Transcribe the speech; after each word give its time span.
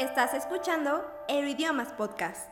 Estás 0.00 0.32
escuchando 0.32 1.04
Euroidiomas 1.28 1.92
Podcast. 1.92 2.48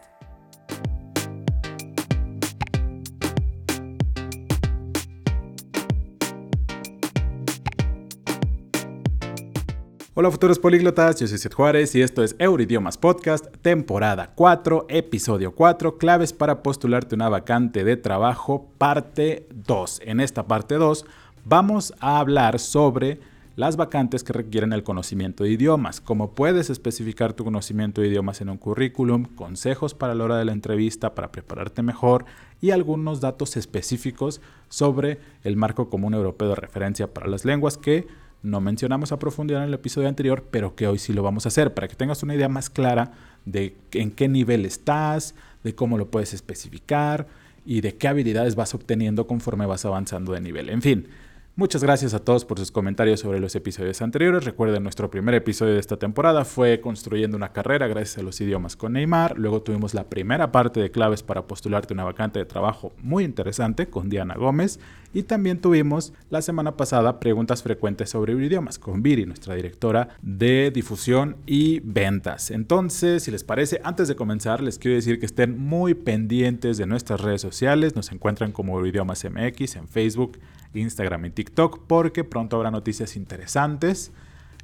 Hola 10.12 10.30
futuros 10.30 10.59
políglotas, 10.59 11.19
yo 11.19 11.27
soy 11.27 11.39
Seth 11.39 11.55
Juárez 11.55 11.95
y 11.95 12.03
esto 12.03 12.22
es 12.22 12.36
Euroidiomas 12.38 12.98
Podcast, 12.98 13.46
temporada 13.62 14.32
4, 14.34 14.84
episodio 14.90 15.54
4, 15.54 15.96
claves 15.96 16.34
para 16.34 16.62
postularte 16.62 17.14
una 17.14 17.30
vacante 17.30 17.82
de 17.82 17.96
trabajo, 17.96 18.68
parte 18.76 19.48
2. 19.54 20.02
En 20.04 20.20
esta 20.20 20.46
parte 20.46 20.74
2 20.74 21.06
vamos 21.46 21.94
a 22.00 22.18
hablar 22.18 22.58
sobre 22.58 23.38
las 23.59 23.77
vacantes 23.77 24.22
que 24.22 24.32
requieren 24.32 24.72
el 24.72 24.84
conocimiento 24.84 25.43
de 25.43 25.50
idiomas, 25.50 26.00
cómo 26.00 26.30
puedes 26.30 26.70
especificar 26.70 27.32
tu 27.32 27.43
conocimiento 27.43 28.00
de 28.00 28.07
idiomas 28.07 28.40
en 28.40 28.50
un 28.50 28.57
currículum, 28.57 29.25
consejos 29.25 29.94
para 29.94 30.14
la 30.14 30.22
hora 30.22 30.36
de 30.36 30.44
la 30.44 30.53
entrevista 30.53 31.17
para 31.17 31.32
prepararte 31.32 31.82
mejor 31.82 32.25
y 32.61 32.71
algunos 32.71 33.21
datos 33.21 33.57
específicos 33.57 34.41
sobre 34.69 35.19
el 35.43 35.57
marco 35.57 35.91
común 35.91 36.15
europeo 36.15 36.51
de 36.51 36.55
referencia 36.55 37.12
para 37.12 37.27
las 37.27 37.45
lenguas 37.45 37.77
que 37.77 38.07
no 38.45 38.61
mencionamos 38.61 39.11
a 39.11 39.19
profundidad 39.19 39.62
en 39.62 39.70
el 39.70 39.75
episodio 39.75 40.06
anterior, 40.06 40.45
pero 40.53 40.77
que 40.77 40.87
hoy 40.87 41.01
sí 41.01 41.12
lo 41.12 41.25
vamos 41.25 41.45
a 41.45 41.48
hacer 41.48 41.75
para 41.75 41.89
que 41.89 41.97
tengas 41.97 42.23
una 42.23 42.37
idea 42.37 42.48
más 42.48 42.70
clara 42.70 43.11
de 43.45 43.75
en 43.91 44.12
qué 44.12 44.29
nivel 44.29 44.67
estás, 44.67 45.34
de 45.65 45.75
cómo 45.75 45.98
lo 45.98 46.12
puedes 46.12 46.33
especificar 46.33 47.27
y 47.67 47.81
de 47.81 47.97
qué 47.97 48.06
habilidades 48.06 48.55
vas 48.55 48.73
obteniendo 48.73 49.27
conforme 49.27 49.67
vas 49.67 49.84
avanzando 49.84 50.33
de 50.33 50.41
nivel. 50.41 50.69
En 50.69 50.81
fin, 50.81 51.09
Muchas 51.59 51.83
gracias 51.83 52.15
a 52.15 52.21
todos 52.21 52.45
por 52.45 52.61
sus 52.61 52.71
comentarios 52.71 53.19
sobre 53.19 53.41
los 53.41 53.57
episodios 53.57 54.01
anteriores. 54.01 54.45
Recuerden, 54.45 54.85
nuestro 54.85 55.11
primer 55.11 55.35
episodio 55.35 55.75
de 55.75 55.81
esta 55.81 55.97
temporada 55.97 56.45
fue 56.45 56.81
construyendo 56.81 57.37
una 57.37 57.53
carrera 57.53 57.89
gracias 57.89 58.19
a 58.19 58.23
los 58.23 58.41
idiomas 58.41 58.77
con 58.77 58.93
Neymar. 58.93 59.37
Luego 59.37 59.61
tuvimos 59.61 59.93
la 59.93 60.05
primera 60.05 60.53
parte 60.53 60.79
de 60.79 60.92
claves 60.92 61.25
para 61.25 61.48
postularte 61.48 61.95
una 61.95 62.05
vacante 62.05 62.39
de 62.39 62.45
trabajo 62.45 62.92
muy 63.03 63.25
interesante 63.25 63.89
con 63.89 64.09
Diana 64.09 64.36
Gómez. 64.36 64.79
Y 65.12 65.25
también 65.25 65.61
tuvimos 65.61 66.12
la 66.31 66.42
semana 66.42 66.77
pasada 66.77 67.19
preguntas 67.19 67.64
frecuentes 67.64 68.11
sobre 68.11 68.34
idiomas 68.34 68.79
con 68.79 69.03
Viri, 69.03 69.27
nuestra 69.27 69.56
directora 69.56 70.11
de 70.23 70.70
difusión 70.70 71.39
y 71.45 71.81
ventas. 71.81 72.53
Entonces, 72.53 73.25
si 73.25 73.33
les 73.33 73.42
parece, 73.42 73.81
antes 73.83 74.06
de 74.06 74.14
comenzar, 74.14 74.62
les 74.62 74.79
quiero 74.79 74.95
decir 74.95 75.19
que 75.19 75.27
estén 75.27 75.59
muy 75.59 75.95
pendientes 75.95 76.77
de 76.77 76.86
nuestras 76.86 77.20
redes 77.20 77.41
sociales. 77.41 77.97
Nos 77.97 78.12
encuentran 78.12 78.53
como 78.53 78.86
Idiomas 78.86 79.25
MX 79.25 79.75
en 79.75 79.89
Facebook, 79.89 80.39
Instagram 80.74 81.27
y 81.27 81.30
TikTok 81.30 81.86
porque 81.86 82.24
pronto 82.24 82.56
habrá 82.56 82.70
noticias 82.70 83.16
interesantes 83.16 84.12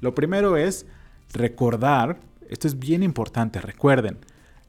lo 0.00 0.14
primero 0.14 0.56
es 0.56 0.86
recordar, 1.34 2.18
esto 2.48 2.66
es 2.66 2.78
bien 2.78 3.02
importante, 3.02 3.60
recuerden, 3.60 4.16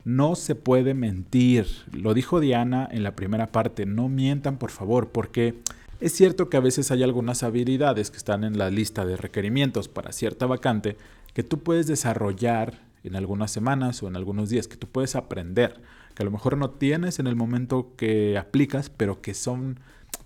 no 0.04 0.36
se 0.36 0.56
puede 0.56 0.94
mentir. 0.94 1.68
Lo 1.94 2.14
dijo 2.14 2.42
Diana 2.42 2.90
en 2.92 3.04
la 3.04 3.16
primera 3.16 3.54
parte, 3.54 3.86
no 3.86 4.10
mientan 4.10 4.58
por 4.58 4.70
favor, 4.70 5.08
porque 5.08 5.56
es 6.02 6.12
cierto 6.12 6.50
que 6.50 6.58
a 6.58 6.60
veces 6.60 6.92
hay 6.92 7.02
algunas 7.02 7.44
habilidades 7.44 8.12
que 8.12 8.18
están 8.18 8.44
en 8.44 8.58
la 8.58 8.70
lista 8.70 9.06
de 9.06 9.16
requerimientos 9.16 9.88
para 9.88 10.12
cierta 10.12 10.48
vacante 10.48 10.98
que 11.34 11.44
tú 11.44 11.60
puedes 11.60 11.88
desarrollar 11.88 12.82
en 13.06 13.16
algunas 13.16 13.52
semanas 13.52 14.04
o 14.04 14.10
en 14.10 14.18
algunos 14.18 14.50
días, 14.50 14.68
que 14.68 14.76
tú 14.76 14.88
puedes 14.88 15.16
aprender 15.16 15.80
que 16.16 16.24
a 16.24 16.26
lo 16.26 16.32
mejor 16.32 16.58
no 16.58 16.72
tienes 16.72 17.20
en 17.20 17.28
el 17.28 17.36
momento 17.36 17.94
que 17.98 18.38
aplicas, 18.38 18.90
pero 18.90 19.22
que 19.22 19.34
son 19.34 19.80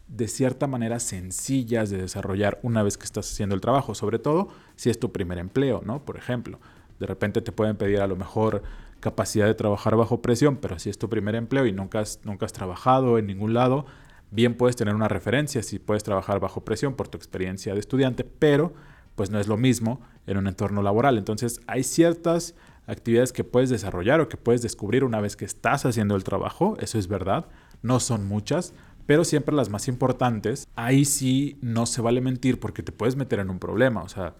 de 0.07 0.27
cierta 0.27 0.67
manera 0.67 0.99
sencillas 0.99 1.89
de 1.89 1.97
desarrollar 1.97 2.59
una 2.63 2.83
vez 2.83 2.97
que 2.97 3.05
estás 3.05 3.31
haciendo 3.31 3.55
el 3.55 3.61
trabajo, 3.61 3.93
sobre 3.95 4.19
todo 4.19 4.49
si 4.75 4.89
es 4.89 4.99
tu 4.99 5.11
primer 5.11 5.37
empleo, 5.37 5.81
¿no? 5.85 6.05
Por 6.05 6.17
ejemplo, 6.17 6.59
de 6.99 7.05
repente 7.05 7.41
te 7.41 7.51
pueden 7.51 7.75
pedir 7.75 8.01
a 8.01 8.07
lo 8.07 8.15
mejor 8.15 8.63
capacidad 8.99 9.45
de 9.45 9.53
trabajar 9.53 9.95
bajo 9.95 10.21
presión, 10.21 10.57
pero 10.57 10.79
si 10.79 10.89
es 10.89 10.97
tu 10.97 11.09
primer 11.09 11.35
empleo 11.35 11.65
y 11.65 11.71
nunca 11.71 11.99
has, 11.99 12.19
nunca 12.23 12.45
has 12.45 12.53
trabajado 12.53 13.17
en 13.17 13.27
ningún 13.27 13.53
lado, 13.53 13.85
bien 14.31 14.55
puedes 14.55 14.75
tener 14.75 14.95
una 14.95 15.07
referencia 15.07 15.61
si 15.61 15.79
puedes 15.79 16.03
trabajar 16.03 16.39
bajo 16.39 16.61
presión 16.63 16.95
por 16.95 17.07
tu 17.07 17.17
experiencia 17.17 17.73
de 17.73 17.79
estudiante, 17.79 18.23
pero 18.23 18.73
pues 19.15 19.29
no 19.29 19.39
es 19.39 19.47
lo 19.47 19.57
mismo 19.57 20.01
en 20.25 20.37
un 20.37 20.47
entorno 20.47 20.81
laboral. 20.81 21.17
Entonces 21.17 21.61
hay 21.67 21.83
ciertas 21.83 22.55
actividades 22.87 23.33
que 23.33 23.43
puedes 23.43 23.69
desarrollar 23.69 24.21
o 24.21 24.29
que 24.29 24.37
puedes 24.37 24.61
descubrir 24.61 25.03
una 25.03 25.21
vez 25.21 25.35
que 25.35 25.45
estás 25.45 25.85
haciendo 25.85 26.15
el 26.15 26.23
trabajo, 26.23 26.77
eso 26.79 26.97
es 26.97 27.07
verdad, 27.07 27.47
no 27.83 27.99
son 27.99 28.27
muchas, 28.27 28.73
pero 29.05 29.23
siempre 29.23 29.55
las 29.55 29.69
más 29.69 29.87
importantes, 29.87 30.67
ahí 30.75 31.05
sí 31.05 31.57
no 31.61 31.85
se 31.85 32.01
vale 32.01 32.21
mentir 32.21 32.59
porque 32.59 32.83
te 32.83 32.91
puedes 32.91 33.15
meter 33.15 33.39
en 33.39 33.49
un 33.49 33.59
problema, 33.59 34.03
o 34.03 34.09
sea, 34.09 34.35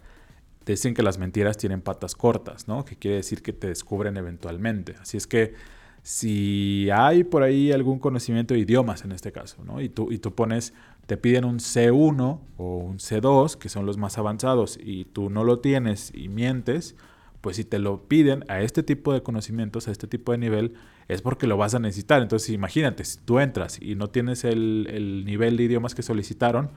te 0.64 0.72
dicen 0.72 0.92
que 0.92 1.02
las 1.02 1.18
mentiras 1.18 1.56
tienen 1.56 1.80
patas 1.80 2.14
cortas, 2.14 2.68
¿no? 2.68 2.84
Que 2.84 2.96
quiere 2.96 3.16
decir 3.18 3.40
que 3.40 3.54
te 3.54 3.68
descubren 3.68 4.18
eventualmente. 4.18 4.96
Así 5.00 5.16
es 5.16 5.26
que 5.26 5.54
si 6.02 6.90
hay 6.90 7.24
por 7.24 7.42
ahí 7.42 7.72
algún 7.72 7.98
conocimiento 7.98 8.52
de 8.52 8.60
idiomas 8.60 9.04
en 9.04 9.12
este 9.12 9.32
caso, 9.32 9.64
¿no? 9.64 9.80
Y 9.80 9.88
tú, 9.88 10.12
y 10.12 10.18
tú 10.18 10.34
pones, 10.34 10.74
te 11.06 11.16
piden 11.16 11.46
un 11.46 11.58
C1 11.58 12.40
o 12.58 12.76
un 12.76 12.98
C2, 12.98 13.56
que 13.56 13.70
son 13.70 13.86
los 13.86 13.96
más 13.96 14.18
avanzados, 14.18 14.78
y 14.82 15.06
tú 15.06 15.30
no 15.30 15.42
lo 15.42 15.60
tienes 15.60 16.12
y 16.14 16.28
mientes, 16.28 16.96
pues 17.40 17.56
si 17.56 17.64
te 17.64 17.78
lo 17.78 18.08
piden 18.08 18.44
a 18.48 18.60
este 18.60 18.82
tipo 18.82 19.12
de 19.12 19.22
conocimientos, 19.22 19.88
a 19.88 19.92
este 19.92 20.06
tipo 20.06 20.32
de 20.32 20.38
nivel, 20.38 20.74
es 21.08 21.22
porque 21.22 21.46
lo 21.46 21.56
vas 21.56 21.74
a 21.74 21.78
necesitar. 21.78 22.22
Entonces 22.22 22.50
imagínate, 22.50 23.04
si 23.04 23.18
tú 23.18 23.38
entras 23.38 23.80
y 23.80 23.94
no 23.94 24.08
tienes 24.08 24.44
el, 24.44 25.24
nivel 25.24 25.56
de 25.56 25.64
idiomas 25.64 25.94
que 25.94 26.02
solicitaron, 26.02 26.70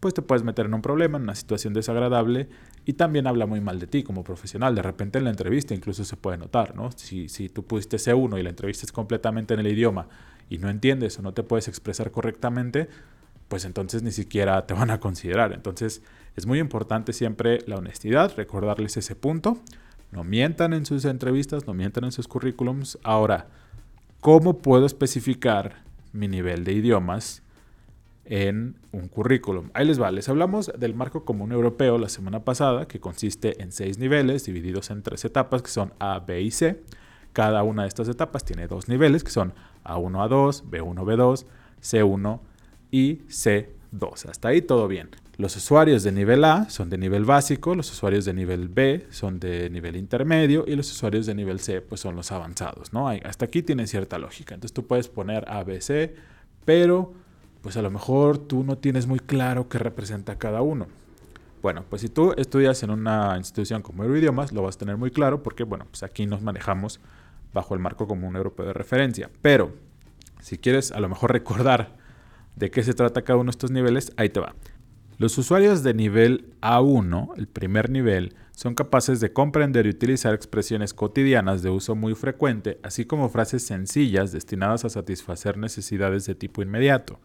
pues 0.00 0.14
te 0.14 0.22
puedes 0.22 0.42
meter 0.42 0.66
en 0.66 0.74
un 0.74 0.82
problema, 0.82 1.16
en 1.16 1.24
una 1.24 1.36
situación 1.36 1.72
desagradable 1.72 2.48
y 2.84 2.94
también 2.94 3.28
habla 3.28 3.46
muy 3.46 3.60
mal 3.60 3.78
de 3.78 3.86
ti 3.86 4.02
como 4.02 4.24
profesional. 4.24 4.74
De 4.74 4.82
repente 4.82 5.18
en 5.18 5.24
la 5.24 5.30
entrevista 5.30 5.74
incluso 5.74 6.04
se 6.04 6.16
puede 6.16 6.38
notar, 6.38 6.74
¿no? 6.74 6.90
Si, 6.90 7.28
si 7.28 7.48
tú 7.48 7.64
pusiste 7.64 7.98
C1 7.98 8.40
y 8.40 8.42
la 8.42 8.50
entrevista 8.50 8.84
es 8.84 8.90
completamente 8.90 9.54
en 9.54 9.60
el 9.60 9.68
idioma 9.68 10.08
y 10.50 10.58
no 10.58 10.68
entiendes 10.68 11.18
o 11.20 11.22
no 11.22 11.32
te 11.32 11.44
puedes 11.44 11.68
expresar 11.68 12.10
correctamente, 12.10 12.88
pues 13.46 13.64
entonces 13.64 14.02
ni 14.02 14.12
siquiera 14.12 14.66
te 14.66 14.74
van 14.74 14.90
a 14.90 14.98
considerar. 14.98 15.52
Entonces 15.52 16.02
es 16.36 16.46
muy 16.46 16.58
importante 16.58 17.12
siempre 17.12 17.58
la 17.66 17.76
honestidad, 17.76 18.32
recordarles 18.36 18.96
ese 18.96 19.14
punto. 19.14 19.58
No 20.12 20.24
mientan 20.24 20.74
en 20.74 20.84
sus 20.84 21.06
entrevistas, 21.06 21.66
no 21.66 21.72
mientan 21.72 22.04
en 22.04 22.12
sus 22.12 22.28
currículums. 22.28 22.98
Ahora, 23.02 23.46
¿cómo 24.20 24.58
puedo 24.58 24.84
especificar 24.84 25.82
mi 26.12 26.28
nivel 26.28 26.64
de 26.64 26.74
idiomas 26.74 27.42
en 28.26 28.76
un 28.92 29.08
currículum? 29.08 29.70
Ahí 29.72 29.86
les 29.86 30.00
va, 30.00 30.10
les 30.10 30.28
hablamos 30.28 30.70
del 30.78 30.94
marco 30.94 31.24
común 31.24 31.50
europeo 31.50 31.96
la 31.96 32.10
semana 32.10 32.44
pasada, 32.44 32.86
que 32.86 33.00
consiste 33.00 33.62
en 33.62 33.72
seis 33.72 33.98
niveles 33.98 34.44
divididos 34.44 34.90
en 34.90 35.02
tres 35.02 35.24
etapas, 35.24 35.62
que 35.62 35.70
son 35.70 35.94
A, 35.98 36.18
B 36.18 36.42
y 36.42 36.50
C. 36.50 36.82
Cada 37.32 37.62
una 37.62 37.82
de 37.82 37.88
estas 37.88 38.08
etapas 38.10 38.44
tiene 38.44 38.66
dos 38.66 38.88
niveles, 38.88 39.24
que 39.24 39.30
son 39.30 39.54
A1, 39.82 40.28
A2, 40.28 40.64
B1, 40.64 41.04
B2, 41.06 41.46
C1 41.80 42.40
y 42.90 43.16
C2. 43.28 44.28
Hasta 44.28 44.48
ahí 44.48 44.60
todo 44.60 44.88
bien. 44.88 45.08
Los 45.38 45.56
usuarios 45.56 46.02
de 46.02 46.12
nivel 46.12 46.44
A 46.44 46.68
son 46.68 46.90
de 46.90 46.98
nivel 46.98 47.24
básico, 47.24 47.74
los 47.74 47.90
usuarios 47.90 48.26
de 48.26 48.34
nivel 48.34 48.68
B 48.68 49.06
son 49.10 49.40
de 49.40 49.70
nivel 49.70 49.96
intermedio 49.96 50.64
y 50.66 50.76
los 50.76 50.90
usuarios 50.92 51.24
de 51.24 51.34
nivel 51.34 51.58
C 51.58 51.80
pues 51.80 52.02
son 52.02 52.16
los 52.16 52.30
avanzados, 52.32 52.92
¿no? 52.92 53.08
Hasta 53.08 53.46
aquí 53.46 53.62
tiene 53.62 53.86
cierta 53.86 54.18
lógica. 54.18 54.54
Entonces 54.54 54.74
tú 54.74 54.86
puedes 54.86 55.08
poner 55.08 55.44
A, 55.48 55.64
B, 55.64 55.80
C, 55.80 56.14
pero 56.66 57.14
pues 57.62 57.76
a 57.76 57.82
lo 57.82 57.90
mejor 57.90 58.38
tú 58.38 58.62
no 58.62 58.76
tienes 58.76 59.06
muy 59.06 59.20
claro 59.20 59.68
qué 59.68 59.78
representa 59.78 60.36
cada 60.36 60.60
uno. 60.60 60.86
Bueno, 61.62 61.84
pues 61.88 62.02
si 62.02 62.08
tú 62.08 62.34
estudias 62.36 62.82
en 62.82 62.90
una 62.90 63.36
institución 63.38 63.82
como 63.82 64.02
Euroidiomas, 64.02 64.52
lo 64.52 64.62
vas 64.62 64.74
a 64.76 64.78
tener 64.80 64.96
muy 64.96 65.12
claro 65.12 65.44
porque, 65.44 65.62
bueno, 65.62 65.86
pues 65.88 66.02
aquí 66.02 66.26
nos 66.26 66.42
manejamos 66.42 67.00
bajo 67.54 67.74
el 67.74 67.80
marco 67.80 68.08
común 68.08 68.34
europeo 68.34 68.66
de 68.66 68.72
referencia. 68.72 69.30
Pero 69.40 69.72
si 70.40 70.58
quieres 70.58 70.90
a 70.90 70.98
lo 70.98 71.08
mejor 71.08 71.32
recordar 71.32 71.96
de 72.56 72.70
qué 72.70 72.82
se 72.82 72.94
trata 72.94 73.22
cada 73.22 73.38
uno 73.38 73.46
de 73.46 73.52
estos 73.52 73.70
niveles, 73.70 74.12
ahí 74.16 74.28
te 74.28 74.40
va. 74.40 74.54
Los 75.22 75.38
usuarios 75.38 75.84
de 75.84 75.94
nivel 75.94 76.46
A1, 76.62 77.34
el 77.36 77.46
primer 77.46 77.90
nivel, 77.90 78.34
son 78.56 78.74
capaces 78.74 79.20
de 79.20 79.32
comprender 79.32 79.86
y 79.86 79.90
utilizar 79.90 80.34
expresiones 80.34 80.94
cotidianas 80.94 81.62
de 81.62 81.70
uso 81.70 81.94
muy 81.94 82.16
frecuente, 82.16 82.80
así 82.82 83.04
como 83.04 83.28
frases 83.28 83.62
sencillas 83.62 84.32
destinadas 84.32 84.84
a 84.84 84.90
satisfacer 84.90 85.58
necesidades 85.58 86.26
de 86.26 86.34
tipo 86.34 86.60
inmediato. 86.60 87.20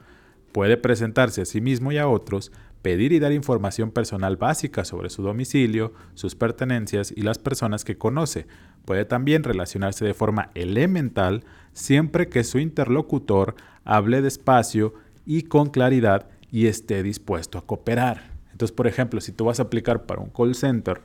Puede 0.52 0.78
presentarse 0.78 1.42
a 1.42 1.46
sí 1.46 1.60
mismo 1.60 1.92
y 1.92 1.98
a 1.98 2.08
otros 2.08 2.52
pedir 2.84 3.14
y 3.14 3.20
dar 3.20 3.32
información 3.32 3.90
personal 3.90 4.38
básica 4.38 4.86
sobre 4.86 5.10
su 5.10 5.24
domicilio, 5.24 5.92
sus 6.14 6.36
pertenencias 6.36 7.12
y 7.16 7.24
las 7.24 7.40
personas 7.40 7.84
que 7.84 7.98
conoce. 7.98 8.46
Puede 8.86 9.06
también 9.06 9.44
relacionarse 9.44 10.06
de 10.06 10.14
forma 10.14 10.52
elemental 10.54 11.46
siempre 11.74 12.30
que 12.30 12.44
su 12.44 12.60
interlocutor 12.60 13.56
hable 13.86 14.22
despacio 14.22 14.94
y 15.26 15.42
con 15.42 15.72
claridad 15.72 16.30
y 16.52 16.68
esté 16.68 17.04
dispuesto 17.04 17.58
a 17.58 17.66
cooperar. 17.66 18.32
Entonces, 18.52 18.76
por 18.76 18.88
ejemplo, 18.88 19.22
si 19.22 19.32
tú 19.32 19.46
vas 19.46 19.60
a 19.60 19.64
aplicar 19.64 20.06
para 20.06 20.22
un 20.22 20.30
call 20.30 20.56
center 20.56 21.02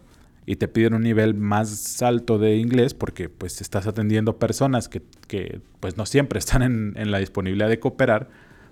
y 0.47 0.57
te 0.57 0.69
piden 0.69 0.95
un 0.95 1.03
nivel 1.03 1.35
más 1.35 2.03
alto 2.03 2.39
de 2.39 2.57
inglés 2.57 2.95
porque 2.95 3.29
pues 3.29 3.61
estás 3.61 3.87
atendiendo 3.87 4.39
personas 4.39 4.89
que, 4.89 5.61
pues 5.81 5.97
no 5.97 6.07
siempre 6.07 6.39
están 6.39 6.63
en, 6.63 6.95
en 6.97 7.11
la 7.11 7.19
disponibilidad 7.19 7.69
de 7.69 7.79
cooperar, 7.79 8.31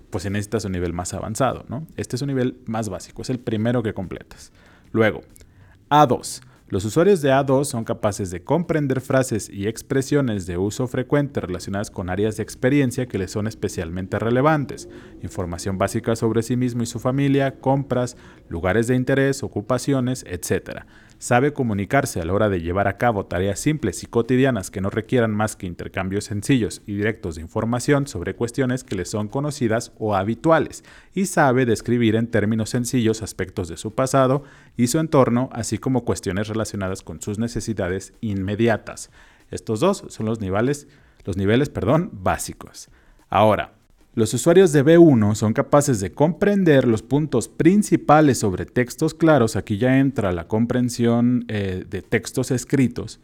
pues 0.09 0.29
necesitas 0.29 0.65
un 0.65 0.73
nivel 0.73 0.93
más 0.93 1.13
avanzado, 1.13 1.65
¿no? 1.69 1.87
Este 1.95 2.15
es 2.15 2.21
un 2.21 2.27
nivel 2.27 2.57
más 2.65 2.89
básico, 2.89 3.21
es 3.21 3.29
el 3.29 3.39
primero 3.39 3.81
que 3.81 3.93
completas. 3.93 4.51
Luego, 4.91 5.21
A2. 5.89 6.41
Los 6.71 6.85
usuarios 6.85 7.21
de 7.21 7.31
A2 7.33 7.65
son 7.65 7.83
capaces 7.83 8.31
de 8.31 8.45
comprender 8.45 9.01
frases 9.01 9.49
y 9.49 9.67
expresiones 9.67 10.45
de 10.45 10.57
uso 10.57 10.87
frecuente 10.87 11.41
relacionadas 11.41 11.91
con 11.91 12.09
áreas 12.09 12.37
de 12.37 12.43
experiencia 12.43 13.07
que 13.07 13.17
les 13.17 13.29
son 13.29 13.45
especialmente 13.45 14.17
relevantes, 14.19 14.87
información 15.21 15.77
básica 15.77 16.15
sobre 16.15 16.43
sí 16.43 16.55
mismo 16.55 16.81
y 16.81 16.85
su 16.85 16.99
familia, 16.99 17.59
compras, 17.59 18.15
lugares 18.47 18.87
de 18.87 18.95
interés, 18.95 19.43
ocupaciones, 19.43 20.23
etc. 20.25 20.85
Sabe 21.21 21.53
comunicarse 21.53 22.19
a 22.19 22.25
la 22.25 22.33
hora 22.33 22.49
de 22.49 22.61
llevar 22.61 22.87
a 22.87 22.97
cabo 22.97 23.27
tareas 23.27 23.59
simples 23.59 24.01
y 24.01 24.07
cotidianas 24.07 24.71
que 24.71 24.81
no 24.81 24.89
requieran 24.89 25.29
más 25.29 25.55
que 25.55 25.67
intercambios 25.67 26.23
sencillos 26.23 26.81
y 26.87 26.95
directos 26.95 27.35
de 27.35 27.43
información 27.43 28.07
sobre 28.07 28.33
cuestiones 28.33 28.83
que 28.83 28.95
le 28.95 29.05
son 29.05 29.27
conocidas 29.27 29.91
o 29.99 30.15
habituales, 30.15 30.83
y 31.13 31.27
sabe 31.27 31.67
describir 31.67 32.15
en 32.15 32.25
términos 32.25 32.71
sencillos 32.71 33.21
aspectos 33.21 33.67
de 33.67 33.77
su 33.77 33.93
pasado 33.93 34.45
y 34.75 34.87
su 34.87 34.97
entorno, 34.97 35.51
así 35.53 35.77
como 35.77 36.05
cuestiones 36.05 36.47
relacionadas 36.47 37.03
con 37.03 37.21
sus 37.21 37.37
necesidades 37.37 38.13
inmediatas. 38.21 39.11
Estos 39.51 39.79
dos 39.79 40.03
son 40.07 40.25
los 40.25 40.39
niveles, 40.39 40.87
los 41.23 41.37
niveles 41.37 41.69
perdón, 41.69 42.09
básicos. 42.13 42.89
Ahora, 43.29 43.75
los 44.13 44.33
usuarios 44.33 44.73
de 44.73 44.83
B1 44.83 45.35
son 45.35 45.53
capaces 45.53 46.01
de 46.01 46.11
comprender 46.11 46.85
los 46.85 47.01
puntos 47.01 47.47
principales 47.47 48.39
sobre 48.39 48.65
textos 48.65 49.13
claros, 49.13 49.55
aquí 49.55 49.77
ya 49.77 49.99
entra 49.99 50.33
la 50.33 50.49
comprensión 50.49 51.45
eh, 51.47 51.85
de 51.89 52.01
textos 52.01 52.51
escritos, 52.51 53.21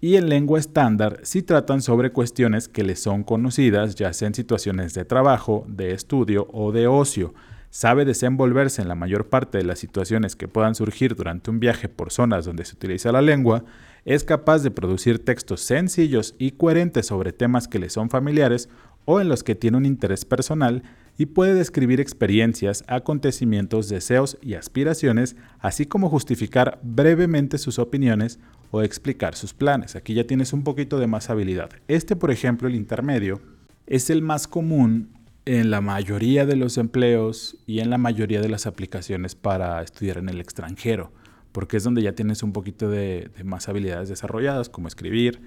y 0.00 0.16
en 0.16 0.30
lengua 0.30 0.58
estándar 0.58 1.20
si 1.24 1.42
tratan 1.42 1.82
sobre 1.82 2.10
cuestiones 2.10 2.68
que 2.68 2.84
les 2.84 3.02
son 3.02 3.22
conocidas, 3.22 3.96
ya 3.96 4.14
sea 4.14 4.28
en 4.28 4.34
situaciones 4.34 4.94
de 4.94 5.04
trabajo, 5.04 5.66
de 5.68 5.92
estudio 5.92 6.48
o 6.52 6.72
de 6.72 6.86
ocio. 6.86 7.34
Sabe 7.68 8.06
desenvolverse 8.06 8.80
en 8.80 8.88
la 8.88 8.94
mayor 8.94 9.28
parte 9.28 9.58
de 9.58 9.64
las 9.64 9.78
situaciones 9.78 10.36
que 10.36 10.48
puedan 10.48 10.74
surgir 10.74 11.14
durante 11.14 11.50
un 11.50 11.60
viaje 11.60 11.90
por 11.90 12.10
zonas 12.10 12.46
donde 12.46 12.64
se 12.64 12.74
utiliza 12.74 13.12
la 13.12 13.20
lengua, 13.20 13.64
es 14.04 14.24
capaz 14.24 14.62
de 14.62 14.70
producir 14.70 15.24
textos 15.24 15.60
sencillos 15.60 16.34
y 16.38 16.52
coherentes 16.52 17.06
sobre 17.06 17.32
temas 17.32 17.68
que 17.68 17.78
le 17.78 17.90
son 17.90 18.08
familiares 18.08 18.70
o 19.10 19.20
en 19.20 19.28
los 19.28 19.42
que 19.42 19.56
tiene 19.56 19.76
un 19.76 19.86
interés 19.86 20.24
personal 20.24 20.84
y 21.18 21.26
puede 21.26 21.54
describir 21.54 22.00
experiencias, 22.00 22.84
acontecimientos, 22.86 23.88
deseos 23.88 24.38
y 24.40 24.54
aspiraciones, 24.54 25.34
así 25.58 25.84
como 25.84 26.08
justificar 26.08 26.78
brevemente 26.84 27.58
sus 27.58 27.80
opiniones 27.80 28.38
o 28.70 28.82
explicar 28.82 29.34
sus 29.34 29.52
planes. 29.52 29.96
Aquí 29.96 30.14
ya 30.14 30.28
tienes 30.28 30.52
un 30.52 30.62
poquito 30.62 31.00
de 31.00 31.08
más 31.08 31.28
habilidad. 31.28 31.70
Este, 31.88 32.14
por 32.14 32.30
ejemplo, 32.30 32.68
el 32.68 32.76
intermedio, 32.76 33.40
es 33.88 34.10
el 34.10 34.22
más 34.22 34.46
común 34.46 35.08
en 35.44 35.72
la 35.72 35.80
mayoría 35.80 36.46
de 36.46 36.54
los 36.54 36.78
empleos 36.78 37.58
y 37.66 37.80
en 37.80 37.90
la 37.90 37.98
mayoría 37.98 38.40
de 38.40 38.48
las 38.48 38.66
aplicaciones 38.68 39.34
para 39.34 39.82
estudiar 39.82 40.18
en 40.18 40.28
el 40.28 40.40
extranjero, 40.40 41.12
porque 41.50 41.78
es 41.78 41.82
donde 41.82 42.02
ya 42.02 42.12
tienes 42.12 42.44
un 42.44 42.52
poquito 42.52 42.88
de, 42.88 43.28
de 43.36 43.42
más 43.42 43.68
habilidades 43.68 44.08
desarrolladas, 44.08 44.68
como 44.68 44.86
escribir, 44.86 45.40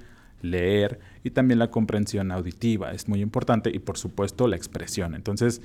leer 0.43 0.99
y 1.23 1.31
también 1.31 1.57
la 1.57 1.71
comprensión 1.71 2.31
auditiva 2.31 2.91
es 2.91 3.07
muy 3.07 3.21
importante 3.21 3.71
y 3.73 3.79
por 3.79 3.97
supuesto 3.97 4.47
la 4.47 4.55
expresión. 4.55 5.15
Entonces, 5.15 5.61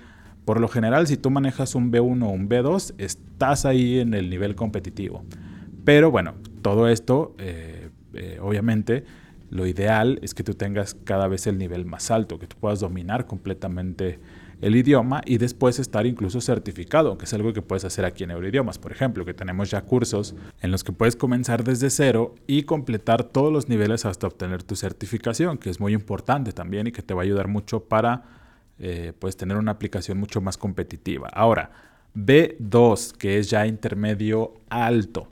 por 0.47 0.61
lo 0.61 0.69
general, 0.69 1.07
si 1.07 1.19
tú 1.19 1.29
manejas 1.31 1.75
un 1.75 1.93
B1 1.93 2.23
o 2.23 2.31
un 2.31 2.49
B2, 2.49 2.95
estás 2.97 3.67
ahí 3.67 3.99
en 3.99 4.15
el 4.15 4.31
nivel 4.31 4.55
competitivo. 4.55 5.23
Pero 5.85 6.11
bueno, 6.11 6.35
todo 6.63 6.89
esto, 6.89 7.35
eh, 7.39 7.91
eh, 8.15 8.39
obviamente, 8.41 9.05
lo 9.51 9.67
ideal 9.67 10.19
es 10.23 10.33
que 10.35 10.45
tú 10.45 10.55
tengas 10.55 10.95
cada 10.95 11.29
vez 11.29 11.47
el 11.47 11.59
nivel 11.59 11.85
más 11.85 12.11
alto, 12.11 12.39
que 12.39 12.47
tú 12.47 12.57
puedas 12.59 12.81
dominar 12.81 13.27
completamente 13.27 14.19
el 14.61 14.77
idioma 14.77 15.23
y 15.25 15.39
después 15.39 15.79
estar 15.79 16.07
incluso 16.07 16.41
certificado, 16.41 17.17
que 17.17 17.25
es 17.27 17.35
algo 17.35 17.53
que 17.53 17.63
puedes 17.63 17.85
hacer 17.85 18.05
aquí 18.05 18.25
en 18.25 18.33
Euroidiomas, 18.33 18.79
por 18.79 18.93
ejemplo, 18.93 19.25
que 19.25 19.35
tenemos 19.35 19.71
ya 19.71 19.83
cursos 19.83 20.35
en 20.61 20.71
los 20.71 20.85
que 20.85 20.93
puedes 20.93 21.17
comenzar 21.17 21.65
desde 21.65 21.91
cero 21.91 22.35
y 22.47 22.65
completar 22.65 23.25
todos 23.25 23.53
los 23.53 23.69
niveles 23.69 24.05
hasta 24.05 24.27
obtener 24.27 24.63
tu 24.63 24.75
certificación, 24.77 25.59
que 25.59 25.71
es 25.71 25.81
muy 25.81 25.95
importante 25.95 26.53
también 26.53 26.87
y 26.89 26.93
que 26.93 27.03
te 27.03 27.15
va 27.15 27.23
a 27.23 27.25
ayudar 27.25 27.49
mucho 27.49 27.85
para 27.85 28.25
eh, 28.79 29.13
pues, 29.19 29.37
tener 29.37 29.57
una 29.57 29.73
aplicación 29.73 30.19
mucho 30.19 30.41
más 30.41 30.57
competitiva. 30.57 31.29
Ahora, 31.33 31.71
B2, 32.17 33.13
que 33.13 33.39
es 33.39 33.51
ya 33.51 33.67
intermedio 33.67 34.55
alto. 34.69 35.29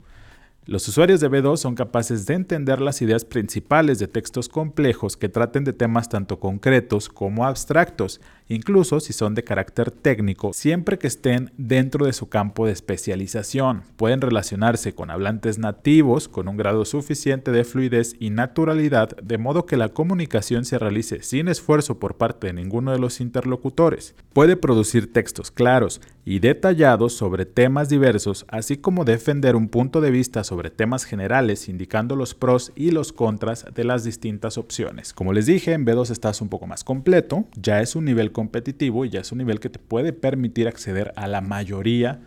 Los 0.67 0.85
usuarios 0.89 1.21
de 1.21 1.29
B2 1.29 1.55
son 1.55 1.75
capaces 1.75 2.25
de 2.25 2.33
entender 2.33 2.81
las 2.81 3.01
ideas 3.01 3.23
principales 3.23 3.99
de 3.99 4.09
textos 4.09 4.49
complejos 4.49 5.15
que 5.15 5.29
traten 5.29 5.63
de 5.63 5.71
temas 5.71 6.09
tanto 6.09 6.41
concretos 6.41 7.07
como 7.07 7.45
abstractos 7.45 8.19
incluso 8.49 8.99
si 8.99 9.13
son 9.13 9.35
de 9.35 9.43
carácter 9.43 9.91
técnico, 9.91 10.53
siempre 10.53 10.97
que 10.97 11.07
estén 11.07 11.51
dentro 11.57 12.05
de 12.05 12.13
su 12.13 12.29
campo 12.29 12.65
de 12.65 12.71
especialización. 12.71 13.83
Pueden 13.95 14.21
relacionarse 14.21 14.93
con 14.93 15.09
hablantes 15.09 15.57
nativos 15.57 16.27
con 16.27 16.47
un 16.47 16.57
grado 16.57 16.85
suficiente 16.85 17.51
de 17.51 17.63
fluidez 17.63 18.15
y 18.19 18.29
naturalidad, 18.29 19.15
de 19.17 19.37
modo 19.37 19.65
que 19.65 19.77
la 19.77 19.89
comunicación 19.89 20.65
se 20.65 20.79
realice 20.79 21.23
sin 21.23 21.47
esfuerzo 21.47 21.99
por 21.99 22.15
parte 22.15 22.47
de 22.47 22.53
ninguno 22.53 22.91
de 22.91 22.99
los 22.99 23.21
interlocutores. 23.21 24.15
Puede 24.33 24.55
producir 24.55 25.11
textos 25.11 25.51
claros 25.51 26.01
y 26.25 26.39
detallados 26.39 27.13
sobre 27.13 27.45
temas 27.45 27.89
diversos, 27.89 28.45
así 28.49 28.77
como 28.77 29.05
defender 29.05 29.55
un 29.55 29.69
punto 29.69 30.01
de 30.01 30.11
vista 30.11 30.43
sobre 30.43 30.56
temas 30.69 31.05
generales, 31.05 31.69
indicando 31.69 32.15
los 32.15 32.33
pros 32.33 32.71
y 32.75 32.91
los 32.91 33.13
contras 33.13 33.65
de 33.73 33.83
las 33.83 34.03
distintas 34.03 34.57
opciones. 34.57 35.13
Como 35.13 35.33
les 35.33 35.45
dije, 35.45 35.73
en 35.73 35.85
B2 35.85 36.09
estás 36.11 36.41
un 36.41 36.49
poco 36.49 36.67
más 36.67 36.83
completo, 36.83 37.45
ya 37.55 37.81
es 37.81 37.95
un 37.95 38.05
nivel 38.05 38.31
competitivo 38.31 39.05
y 39.05 39.09
ya 39.09 39.21
es 39.21 39.31
un 39.31 39.37
nivel 39.37 39.59
que 39.59 39.69
te 39.69 39.79
puede 39.79 40.13
permitir 40.13 40.67
acceder 40.67 41.13
a 41.15 41.27
la 41.27 41.41
mayoría 41.41 42.19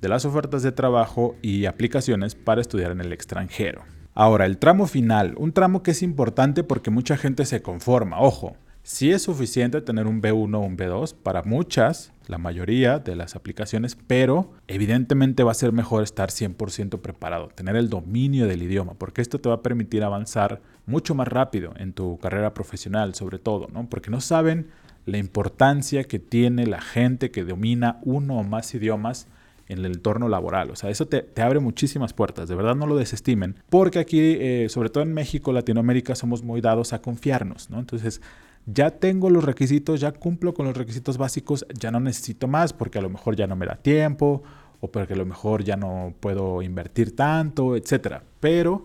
de 0.00 0.08
las 0.08 0.24
ofertas 0.24 0.62
de 0.62 0.72
trabajo 0.72 1.36
y 1.42 1.66
aplicaciones 1.66 2.34
para 2.34 2.60
estudiar 2.60 2.90
en 2.90 3.00
el 3.00 3.12
extranjero. 3.12 3.82
Ahora, 4.14 4.46
el 4.46 4.58
tramo 4.58 4.86
final, 4.86 5.34
un 5.36 5.52
tramo 5.52 5.82
que 5.82 5.90
es 5.90 6.02
importante 6.02 6.64
porque 6.64 6.90
mucha 6.90 7.16
gente 7.16 7.44
se 7.44 7.62
conforma. 7.62 8.20
Ojo, 8.20 8.56
si 8.82 9.10
es 9.10 9.22
suficiente 9.22 9.80
tener 9.80 10.06
un 10.06 10.22
B1 10.22 10.54
o 10.54 10.60
un 10.60 10.76
B2 10.76 11.14
para 11.14 11.42
muchas, 11.42 12.12
la 12.26 12.38
mayoría 12.38 12.98
de 12.98 13.16
las 13.16 13.36
aplicaciones, 13.36 13.96
pero 14.06 14.52
evidentemente 14.66 15.42
va 15.42 15.50
a 15.52 15.54
ser 15.54 15.72
mejor 15.72 16.02
estar 16.02 16.30
100% 16.30 17.00
preparado, 17.00 17.48
tener 17.48 17.76
el 17.76 17.90
dominio 17.90 18.46
del 18.46 18.62
idioma, 18.62 18.94
porque 18.94 19.20
esto 19.20 19.40
te 19.40 19.48
va 19.48 19.56
a 19.56 19.62
permitir 19.62 20.02
avanzar 20.02 20.62
mucho 20.86 21.14
más 21.14 21.28
rápido 21.28 21.74
en 21.76 21.92
tu 21.92 22.18
carrera 22.18 22.54
profesional, 22.54 23.14
sobre 23.14 23.38
todo, 23.38 23.68
¿no? 23.72 23.88
Porque 23.88 24.10
no 24.10 24.20
saben 24.20 24.68
la 25.06 25.18
importancia 25.18 26.04
que 26.04 26.18
tiene 26.18 26.66
la 26.66 26.80
gente 26.80 27.30
que 27.30 27.44
domina 27.44 27.98
uno 28.02 28.38
o 28.38 28.42
más 28.42 28.74
idiomas 28.74 29.28
en 29.68 29.78
el 29.78 29.86
entorno 29.86 30.28
laboral. 30.28 30.70
O 30.70 30.76
sea, 30.76 30.90
eso 30.90 31.06
te, 31.06 31.26
abre 31.40 31.60
muchísimas 31.60 32.12
puertas, 32.12 32.48
de 32.48 32.54
verdad 32.54 32.74
no 32.74 32.86
lo 32.86 32.96
desestimen, 32.96 33.56
porque 33.70 33.98
aquí, 33.98 34.18
eh, 34.20 34.66
sobre 34.68 34.90
todo 34.90 35.02
en 35.02 35.12
México, 35.12 35.52
Latinoamérica, 35.52 36.14
somos 36.14 36.42
muy 36.42 36.60
dados 36.60 36.92
a 36.92 37.00
confiarnos, 37.00 37.70
¿no? 37.70 37.78
Entonces, 37.78 38.20
ya 38.66 38.90
tengo 38.90 39.30
los 39.30 39.44
requisitos, 39.44 40.00
ya 40.00 40.12
cumplo 40.12 40.54
con 40.54 40.66
los 40.66 40.76
requisitos 40.76 41.18
básicos, 41.18 41.66
ya 41.78 41.90
no 41.90 42.00
necesito 42.00 42.48
más 42.48 42.72
porque 42.72 42.98
a 42.98 43.02
lo 43.02 43.10
mejor 43.10 43.36
ya 43.36 43.46
no 43.46 43.56
me 43.56 43.66
da 43.66 43.76
tiempo 43.76 44.42
o 44.80 44.90
porque 44.90 45.14
a 45.14 45.16
lo 45.16 45.26
mejor 45.26 45.64
ya 45.64 45.76
no 45.76 46.14
puedo 46.20 46.62
invertir 46.62 47.14
tanto, 47.14 47.76
etcétera. 47.76 48.22
Pero 48.40 48.84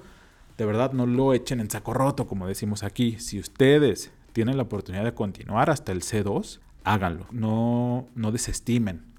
de 0.57 0.65
verdad 0.65 0.91
no 0.91 1.05
lo 1.05 1.33
echen 1.33 1.59
en 1.59 1.69
saco 1.69 1.93
roto, 1.93 2.27
como 2.27 2.47
decimos 2.47 2.83
aquí. 2.83 3.17
Si 3.19 3.39
ustedes 3.39 4.11
tienen 4.33 4.57
la 4.57 4.63
oportunidad 4.63 5.03
de 5.03 5.13
continuar 5.13 5.69
hasta 5.69 5.91
el 5.91 6.01
C2, 6.01 6.59
háganlo. 6.83 7.25
No, 7.31 8.07
no 8.15 8.31
desestimen 8.31 9.09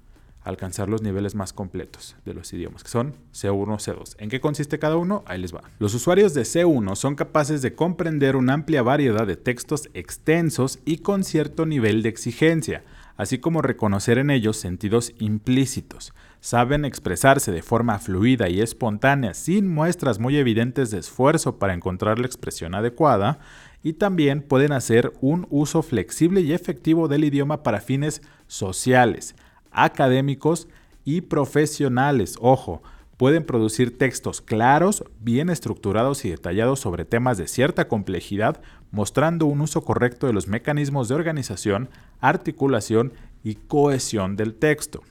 alcanzar 0.43 0.89
los 0.89 1.01
niveles 1.01 1.35
más 1.35 1.53
completos 1.53 2.15
de 2.25 2.33
los 2.33 2.51
idiomas, 2.53 2.83
que 2.83 2.89
son 2.89 3.15
C1, 3.33 3.77
C2. 3.77 4.15
¿En 4.17 4.29
qué 4.29 4.41
consiste 4.41 4.79
cada 4.79 4.97
uno? 4.97 5.23
Ahí 5.27 5.39
les 5.39 5.53
va. 5.53 5.63
Los 5.79 5.93
usuarios 5.93 6.33
de 6.33 6.41
C1 6.41 6.95
son 6.95 7.15
capaces 7.15 7.61
de 7.61 7.75
comprender 7.75 8.35
una 8.35 8.53
amplia 8.53 8.81
variedad 8.81 9.27
de 9.27 9.37
textos 9.37 9.89
extensos 9.93 10.79
y 10.85 10.97
con 10.97 11.23
cierto 11.23 11.65
nivel 11.65 12.01
de 12.01 12.09
exigencia, 12.09 12.83
así 13.17 13.37
como 13.37 13.61
reconocer 13.61 14.17
en 14.17 14.31
ellos 14.31 14.57
sentidos 14.57 15.13
implícitos. 15.19 16.13
Saben 16.39 16.85
expresarse 16.85 17.51
de 17.51 17.61
forma 17.61 17.99
fluida 17.99 18.49
y 18.49 18.61
espontánea 18.61 19.35
sin 19.35 19.67
muestras 19.67 20.17
muy 20.17 20.37
evidentes 20.37 20.89
de 20.89 20.97
esfuerzo 20.97 21.59
para 21.59 21.75
encontrar 21.75 22.17
la 22.17 22.25
expresión 22.25 22.73
adecuada 22.73 23.37
y 23.83 23.93
también 23.93 24.41
pueden 24.41 24.71
hacer 24.71 25.13
un 25.21 25.45
uso 25.51 25.83
flexible 25.83 26.41
y 26.41 26.53
efectivo 26.53 27.07
del 27.07 27.23
idioma 27.23 27.61
para 27.61 27.79
fines 27.79 28.23
sociales, 28.47 29.35
académicos 29.71 30.67
y 31.05 31.21
profesionales. 31.21 32.37
Ojo, 32.39 32.81
pueden 33.17 33.45
producir 33.45 33.97
textos 33.97 34.41
claros, 34.41 35.03
bien 35.19 35.49
estructurados 35.49 36.25
y 36.25 36.29
detallados 36.29 36.79
sobre 36.79 37.05
temas 37.05 37.37
de 37.37 37.47
cierta 37.47 37.87
complejidad, 37.87 38.61
mostrando 38.91 39.45
un 39.45 39.61
uso 39.61 39.81
correcto 39.81 40.27
de 40.27 40.33
los 40.33 40.47
mecanismos 40.47 41.07
de 41.07 41.15
organización, 41.15 41.89
articulación 42.19 43.13
y 43.43 43.55
cohesión 43.55 44.35
del 44.35 44.55
texto. 44.55 45.01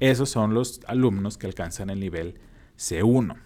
Esos 0.00 0.30
son 0.30 0.54
los 0.54 0.80
alumnos 0.86 1.38
que 1.38 1.46
alcanzan 1.46 1.90
el 1.90 2.00
nivel 2.00 2.34
C1. 2.78 3.36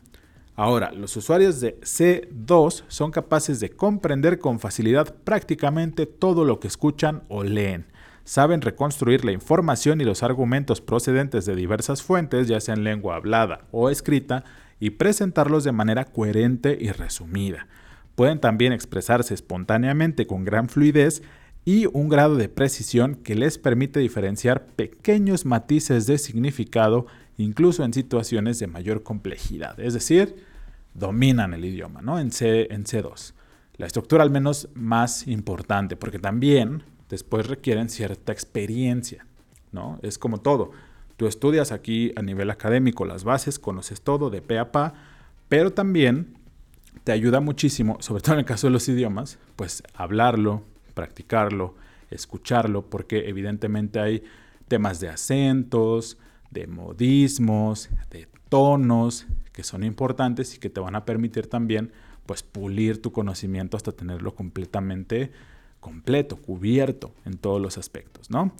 Ahora, 0.54 0.92
los 0.92 1.16
usuarios 1.16 1.60
de 1.60 1.80
C2 1.80 2.84
son 2.88 3.10
capaces 3.10 3.58
de 3.58 3.70
comprender 3.70 4.38
con 4.38 4.60
facilidad 4.60 5.14
prácticamente 5.24 6.06
todo 6.06 6.44
lo 6.44 6.60
que 6.60 6.68
escuchan 6.68 7.22
o 7.28 7.42
leen. 7.42 7.86
Saben 8.24 8.60
reconstruir 8.60 9.24
la 9.24 9.32
información 9.32 10.00
y 10.00 10.04
los 10.04 10.22
argumentos 10.22 10.80
procedentes 10.80 11.44
de 11.44 11.56
diversas 11.56 12.02
fuentes, 12.02 12.48
ya 12.48 12.60
sea 12.60 12.74
en 12.74 12.84
lengua 12.84 13.16
hablada 13.16 13.62
o 13.72 13.90
escrita, 13.90 14.44
y 14.78 14.90
presentarlos 14.90 15.64
de 15.64 15.72
manera 15.72 16.06
coherente 16.06 16.76
y 16.80 16.90
resumida. 16.90 17.68
Pueden 18.14 18.40
también 18.40 18.72
expresarse 18.72 19.32
espontáneamente 19.32 20.26
con 20.26 20.44
gran 20.44 20.68
fluidez 20.68 21.22
y 21.64 21.86
un 21.86 22.08
grado 22.08 22.36
de 22.36 22.48
precisión 22.48 23.14
que 23.14 23.36
les 23.36 23.58
permite 23.58 24.00
diferenciar 24.00 24.66
pequeños 24.66 25.46
matices 25.46 26.06
de 26.06 26.18
significado 26.18 27.06
incluso 27.38 27.84
en 27.84 27.92
situaciones 27.92 28.58
de 28.58 28.66
mayor 28.66 29.02
complejidad. 29.02 29.78
Es 29.78 29.94
decir, 29.94 30.44
dominan 30.94 31.54
el 31.54 31.64
idioma, 31.64 32.02
¿no? 32.02 32.18
En, 32.18 32.32
C, 32.32 32.68
en 32.70 32.84
C2. 32.84 33.34
La 33.76 33.86
estructura 33.86 34.22
al 34.22 34.30
menos 34.30 34.68
más 34.74 35.26
importante, 35.28 35.96
porque 35.96 36.18
también 36.18 36.82
después 37.12 37.46
requieren 37.46 37.90
cierta 37.90 38.32
experiencia, 38.32 39.26
¿no? 39.70 39.98
Es 40.00 40.16
como 40.16 40.40
todo. 40.40 40.70
Tú 41.18 41.26
estudias 41.26 41.70
aquí 41.70 42.10
a 42.16 42.22
nivel 42.22 42.50
académico 42.50 43.04
las 43.04 43.22
bases, 43.22 43.58
conoces 43.58 44.00
todo 44.00 44.30
de 44.30 44.40
pe 44.40 44.58
a 44.58 44.72
pa, 44.72 44.94
pero 45.50 45.74
también 45.74 46.38
te 47.04 47.12
ayuda 47.12 47.40
muchísimo, 47.40 47.98
sobre 48.00 48.22
todo 48.22 48.36
en 48.36 48.38
el 48.38 48.44
caso 48.46 48.66
de 48.66 48.72
los 48.72 48.88
idiomas, 48.88 49.38
pues 49.56 49.82
hablarlo, 49.92 50.62
practicarlo, 50.94 51.74
escucharlo, 52.10 52.88
porque 52.88 53.28
evidentemente 53.28 54.00
hay 54.00 54.24
temas 54.66 54.98
de 54.98 55.10
acentos, 55.10 56.16
de 56.50 56.66
modismos, 56.66 57.90
de 58.10 58.26
tonos 58.48 59.26
que 59.52 59.64
son 59.64 59.84
importantes 59.84 60.54
y 60.54 60.58
que 60.58 60.70
te 60.70 60.80
van 60.80 60.96
a 60.96 61.04
permitir 61.04 61.46
también 61.46 61.92
pues 62.24 62.42
pulir 62.42 63.02
tu 63.02 63.12
conocimiento 63.12 63.76
hasta 63.76 63.92
tenerlo 63.92 64.34
completamente 64.34 65.30
completo, 65.82 66.36
cubierto 66.36 67.12
en 67.26 67.36
todos 67.36 67.60
los 67.60 67.76
aspectos, 67.76 68.30
¿no? 68.30 68.52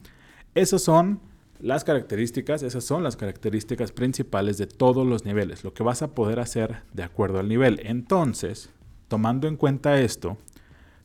Esas 0.54 0.82
son 0.82 1.20
las 1.60 1.84
características, 1.84 2.64
esas 2.64 2.84
son 2.84 3.04
las 3.04 3.16
características 3.16 3.92
principales 3.92 4.58
de 4.58 4.66
todos 4.66 5.06
los 5.06 5.24
niveles, 5.24 5.62
lo 5.62 5.72
que 5.72 5.84
vas 5.84 6.02
a 6.02 6.14
poder 6.14 6.40
hacer 6.40 6.82
de 6.92 7.04
acuerdo 7.04 7.38
al 7.38 7.48
nivel. 7.48 7.80
Entonces, 7.84 8.70
tomando 9.06 9.46
en 9.46 9.56
cuenta 9.56 10.00
esto, 10.00 10.36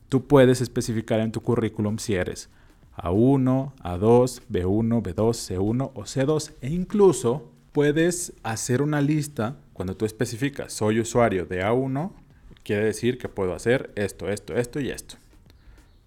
tú 0.08 0.26
puedes 0.26 0.60
especificar 0.60 1.20
en 1.20 1.30
tu 1.30 1.40
currículum 1.40 1.98
si 1.98 2.14
eres 2.14 2.50
A1, 2.96 3.72
A2, 3.76 4.42
B1, 4.50 5.02
B2, 5.02 5.14
C1 5.14 5.92
o 5.94 6.02
C2 6.02 6.52
e 6.60 6.70
incluso 6.70 7.52
puedes 7.70 8.32
hacer 8.42 8.82
una 8.82 9.00
lista 9.00 9.56
cuando 9.72 9.96
tú 9.96 10.04
especificas 10.04 10.72
soy 10.72 10.98
usuario 10.98 11.46
de 11.46 11.62
A1, 11.62 12.10
quiere 12.64 12.84
decir 12.84 13.18
que 13.18 13.28
puedo 13.28 13.54
hacer 13.54 13.92
esto, 13.94 14.28
esto, 14.28 14.56
esto 14.56 14.80
y 14.80 14.90
esto. 14.90 15.16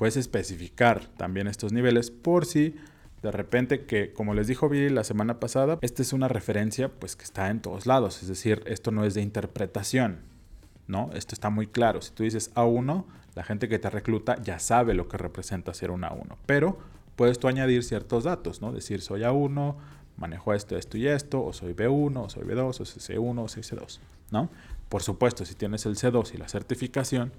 Puedes 0.02 0.18
especificar 0.18 1.06
también 1.16 1.46
estos 1.46 1.74
niveles 1.74 2.10
por 2.10 2.48
si 2.48 2.76
de 3.22 3.32
repente 3.32 3.86
que, 3.86 4.14
como 4.14 4.34
les 4.34 4.48
dijo 4.48 4.68
Billy 4.68 4.90
la 4.90 5.04
semana 5.04 5.40
pasada, 5.40 5.78
esta 5.82 6.02
es 6.02 6.12
una 6.12 6.28
referencia 6.28 6.90
pues 6.90 7.16
que 7.16 7.24
está 7.24 7.52
en 7.52 7.62
todos 7.62 7.86
lados, 7.86 8.24
es 8.24 8.28
decir, 8.28 8.64
esto 8.66 8.90
no 8.90 9.06
es 9.06 9.14
de 9.14 9.22
interpretación, 9.22 10.22
¿no? 10.88 11.12
Esto 11.14 11.36
está 11.36 11.52
muy 11.52 11.68
claro. 11.68 12.02
Si 12.02 12.14
tú 12.14 12.24
dices 12.24 12.52
A1, 12.56 13.06
la 13.36 13.44
gente 13.44 13.70
que 13.70 13.78
te 13.78 13.92
recluta 13.92 14.42
ya 14.42 14.58
sabe 14.58 14.96
lo 14.96 15.08
que 15.08 15.18
representa 15.18 15.72
ser 15.76 15.92
un 15.92 16.02
A1, 16.02 16.36
pero 16.48 16.80
puedes 17.16 17.38
tú 17.38 17.48
añadir 17.48 17.84
ciertos 17.84 18.24
datos, 18.24 18.60
¿no? 18.60 18.72
Decir 18.72 19.02
soy 19.02 19.22
A1, 19.22 19.76
manejo 20.18 20.56
esto, 20.56 20.78
esto 20.78 20.98
y 20.98 21.08
esto, 21.08 21.46
o 21.46 21.54
soy 21.54 21.74
B1, 21.74 22.26
o 22.26 22.28
soy 22.28 22.44
B2, 22.44 22.70
o 22.70 22.74
soy 22.74 22.88
C1, 22.88 23.44
o 23.44 23.48
soy 23.48 23.62
C2, 23.62 24.00
¿no? 24.32 24.50
Por 24.90 25.04
supuesto, 25.04 25.46
si 25.46 25.54
tienes 25.54 25.86
el 25.86 25.96
C2 25.96 26.34
y 26.34 26.38
la 26.38 26.48
certificación, 26.48 27.34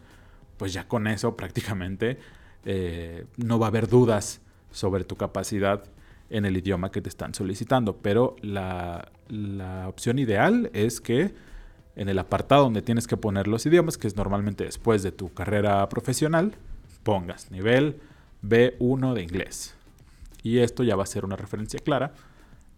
pues 0.59 0.73
ya 0.73 0.87
con 0.87 1.09
eso 1.09 1.37
prácticamente 1.37 2.21
eh, 2.65 3.27
no 3.37 3.59
va 3.59 3.67
a 3.67 3.69
haber 3.69 3.89
dudas 3.89 4.41
sobre 4.71 5.05
tu 5.05 5.17
capacidad 5.17 5.85
en 6.31 6.47
el 6.47 6.57
idioma 6.57 6.91
que 6.91 7.03
te 7.03 7.09
están 7.09 7.35
solicitando, 7.35 7.97
pero 7.99 8.37
la, 8.41 9.09
opción 9.87 10.19
ideal 10.19 10.71
es 10.73 11.01
que 11.01 11.35
en 11.95 12.09
el 12.09 12.19
apartado 12.19 12.65
donde 12.65 12.83
tienes 12.83 13.07
que 13.07 13.17
poner 13.17 13.49
los 13.49 13.67
idiomas, 13.67 13.99
que 13.99 14.07
es 14.07 14.17
normalmente 14.17 14.65
después 14.65 15.03
de 15.03 15.13
tu 15.13 15.33
carrera 15.33 15.87
profesional, 15.89 16.55
pongas 17.03 17.51
nivel 17.51 18.01
B1 18.43 19.13
de 19.13 19.23
inglés. 19.23 19.75
Y 20.43 20.59
esto 20.59 20.83
ya 20.83 20.97
va 20.97 21.03
a 21.03 21.07
ser 21.07 21.25
una 21.25 21.37
referencia 21.37 21.81
clara 21.81 22.15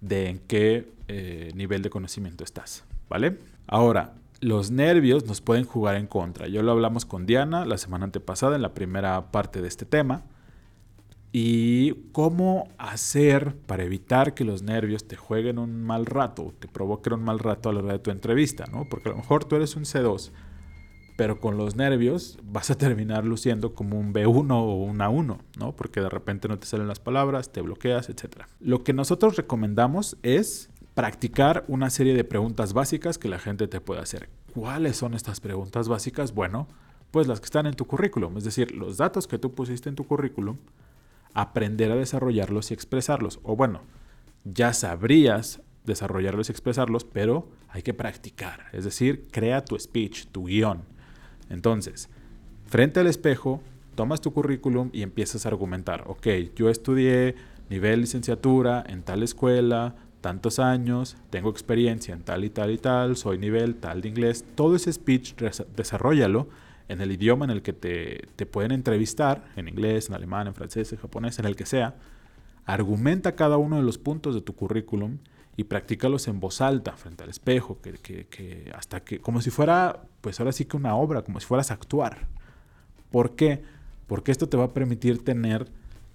de 0.01 0.29
en 0.29 0.39
qué 0.41 0.89
eh, 1.07 1.53
nivel 1.55 1.83
de 1.83 1.91
conocimiento 1.91 2.43
estás, 2.43 2.85
¿vale? 3.09 3.39
Ahora, 3.67 4.15
los 4.41 4.71
nervios 4.71 5.27
nos 5.27 5.41
pueden 5.41 5.65
jugar 5.65 5.97
en 5.97 6.07
contra. 6.07 6.49
Ya 6.49 6.63
lo 6.63 6.73
hablamos 6.73 7.05
con 7.05 7.27
Diana 7.27 7.65
la 7.65 7.79
semana 7.79 8.05
antepasada 8.05 8.57
en 8.57 8.63
la 8.63 8.75
primera 8.75 9.31
parte 9.31 9.63
de 9.63 9.69
este 9.69 9.85
tema 9.85 10.25
y 11.37 11.95
cómo 12.13 12.69
hacer 12.79 13.57
para 13.57 13.83
evitar 13.83 14.35
que 14.35 14.45
los 14.45 14.63
nervios 14.63 15.09
te 15.09 15.17
jueguen 15.17 15.59
un 15.59 15.83
mal 15.83 16.07
rato, 16.07 16.55
te 16.61 16.69
provoquen 16.69 17.15
un 17.15 17.25
mal 17.25 17.41
rato 17.41 17.69
a 17.69 17.73
la 17.73 17.81
hora 17.81 17.93
de 17.95 17.99
tu 17.99 18.13
entrevista, 18.13 18.67
¿no? 18.71 18.89
Porque 18.89 19.09
a 19.09 19.13
lo 19.13 19.19
mejor 19.19 19.45
tú 19.45 19.57
eres 19.57 19.75
un 19.75 19.83
C2, 19.83 20.31
pero 21.17 21.41
con 21.41 21.57
los 21.57 21.75
nervios 21.75 22.39
vas 22.45 22.71
a 22.71 22.79
terminar 22.79 23.25
luciendo 23.25 23.75
como 23.75 23.99
un 23.99 24.15
B1 24.15 24.53
o 24.53 24.75
un 24.77 24.99
A1, 24.99 25.39
¿no? 25.59 25.73
Porque 25.75 26.01
de 26.01 26.09
repente 26.09 26.47
no 26.47 26.57
te 26.59 26.67
salen 26.67 26.87
las 26.87 27.01
palabras, 27.01 27.51
te 27.51 27.63
bloqueas, 27.63 28.09
etc. 28.11 28.45
Lo 28.61 28.85
que 28.85 28.93
nosotros 28.93 29.37
recomendamos 29.37 30.17
es 30.23 30.71
practicar 30.95 31.65
una 31.69 31.91
serie 31.91 32.15
de 32.15 32.25
preguntas 32.25 32.73
básicas 32.73 33.19
que 33.19 33.29
la 33.29 33.39
gente 33.39 33.69
te 33.69 33.81
puede 33.81 34.01
hacer. 34.01 34.29
¿Cuáles 34.55 34.97
son 34.97 35.15
estas 35.15 35.41
preguntas 35.41 35.89
básicas? 35.89 36.33
Bueno, 36.33 36.69
pues 37.11 37.27
las 37.27 37.41
que 37.41 37.47
están 37.47 37.67
en 37.67 37.75
tu 37.75 37.87
currículum, 37.87 38.37
es 38.39 38.45
decir, 38.45 38.75
los 38.75 38.97
datos 38.97 39.27
que 39.27 39.39
tú 39.39 39.53
pusiste 39.53 39.89
en 39.89 39.97
tu 39.97 40.07
currículum, 40.07 40.57
aprender 41.35 41.91
a 41.91 41.97
desarrollarlos 41.97 42.71
y 42.71 42.75
expresarlos. 42.75 43.41
O 43.43 43.57
bueno, 43.57 43.83
ya 44.45 44.73
sabrías 44.73 45.61
desarrollarlos 45.85 46.49
y 46.49 46.53
expresarlos, 46.53 47.05
pero 47.05 47.49
hay 47.69 47.83
que 47.83 47.95
practicar. 47.95 48.67
Es 48.73 48.85
decir, 48.85 49.29
crea 49.31 49.65
tu 49.65 49.79
speech, 49.79 50.27
tu 50.29 50.47
guion. 50.47 50.83
Entonces, 51.51 52.09
frente 52.67 53.01
al 53.01 53.09
espejo, 53.09 53.61
tomas 53.97 54.21
tu 54.21 54.33
currículum 54.33 54.91
y 54.93 55.03
empiezas 55.03 55.45
a 55.45 55.49
argumentar. 55.49 56.05
Ok, 56.07 56.27
yo 56.57 56.71
estudié 56.71 57.35
nivel 57.69 58.01
licenciatura 58.01 58.85
en 58.87 59.03
tal 59.03 59.23
escuela, 59.23 59.97
tantos 60.25 60.59
años, 60.59 61.19
tengo 61.29 61.51
experiencia 61.51 62.15
en 62.15 62.23
tal 62.23 62.47
y 62.47 62.49
tal 62.49 62.71
y 62.71 62.79
tal, 62.79 63.15
soy 63.19 63.37
nivel 63.37 63.75
tal 63.75 64.01
de 64.01 64.09
inglés. 64.09 64.43
Todo 64.55 64.75
ese 64.75 64.91
speech, 64.91 65.35
desarrollalo 65.77 66.49
en 66.89 67.03
el 67.03 67.13
idioma 67.13 67.45
en 67.45 67.51
el 67.51 67.61
que 67.61 67.75
te, 67.75 68.47
pueden 68.47 68.73
entrevistar, 68.73 69.45
en 69.55 69.69
inglés, 69.69 70.09
en 70.09 70.15
alemán, 70.15 70.47
en 70.47 70.55
francés, 70.55 70.91
en 70.95 70.99
japonés, 70.99 71.39
en 71.41 71.45
el 71.45 71.57
que 71.57 71.67
sea, 71.67 71.97
argumenta 72.65 73.37
cada 73.37 73.59
uno 73.59 73.77
de 73.77 73.83
los 73.83 73.99
puntos 73.99 74.35
de 74.35 74.41
tu 74.41 74.55
currículum 74.55 75.19
y 75.59 75.65
practícalos 75.65 76.27
en 76.27 76.41
voz 76.41 76.63
alta, 76.63 76.93
frente 76.97 77.23
al 77.23 77.29
espejo, 77.29 77.79
que, 77.83 77.93
que, 77.93 78.73
hasta 78.75 79.01
que, 79.01 79.19
como 79.19 79.43
si 79.43 79.51
fuera, 79.51 80.05
pues 80.23 80.41
ahora 80.41 80.53
sí 80.53 80.65
que 80.65 80.79
una 80.79 80.97
obra, 80.97 81.21
como 81.21 81.39
si 81.39 81.45
fueras 81.45 81.71
a 81.71 81.75
actuar. 81.75 82.29
¿Por 83.11 83.37
qué? 83.37 83.63
Porque 84.07 84.33
esto 84.33 84.49
te 84.49 84.57
va 84.57 84.65
a 84.65 84.73
permitir 84.73 85.23
tener 85.23 85.67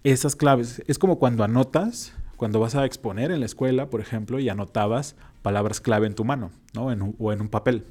esas 0.04 0.36
claves. 0.36 0.82
Es 0.88 0.98
como 0.98 1.20
cuando 1.20 1.44
anotas, 1.44 2.16
cuando 2.40 2.62
vas 2.62 2.74
a 2.76 2.86
exponer 2.86 3.32
en 3.32 3.42
la 3.42 3.46
escuela, 3.46 3.90
por 3.90 4.00
ejemplo, 4.00 4.40
y 4.40 4.48
anotabas 4.48 5.18
palabras 5.42 5.82
clave 5.82 6.08
en 6.08 6.16
tu 6.16 6.24
mano, 6.24 6.52
¿no? 6.74 6.86
o 6.86 7.34
en 7.34 7.42
un 7.42 7.50
papel. 7.50 7.84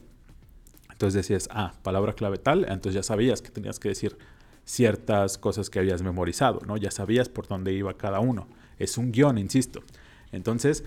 Entonces 0.91 1.13
decías, 1.13 1.51
ah, 1.53 1.75
palabra 1.83 2.15
clave 2.15 2.39
tal, 2.39 2.65
entonces 2.65 2.95
ya 2.95 3.03
sabías 3.03 3.43
que 3.43 3.51
tenías 3.51 3.79
que 3.79 3.91
decir 3.91 4.17
ciertas 4.65 5.37
cosas 5.37 5.69
que 5.69 5.81
habías 5.81 6.01
memorizado, 6.01 6.61
¿no? 6.67 6.79
Ya 6.79 6.91
sabías 6.91 7.29
por 7.29 7.47
dónde 7.47 7.75
iba 7.75 7.93
cada 7.99 8.21
uno. 8.21 8.49
Es 8.79 8.97
un 8.97 9.13
guion, 9.13 9.37
insisto. 9.37 9.83
Entonces, 10.33 10.83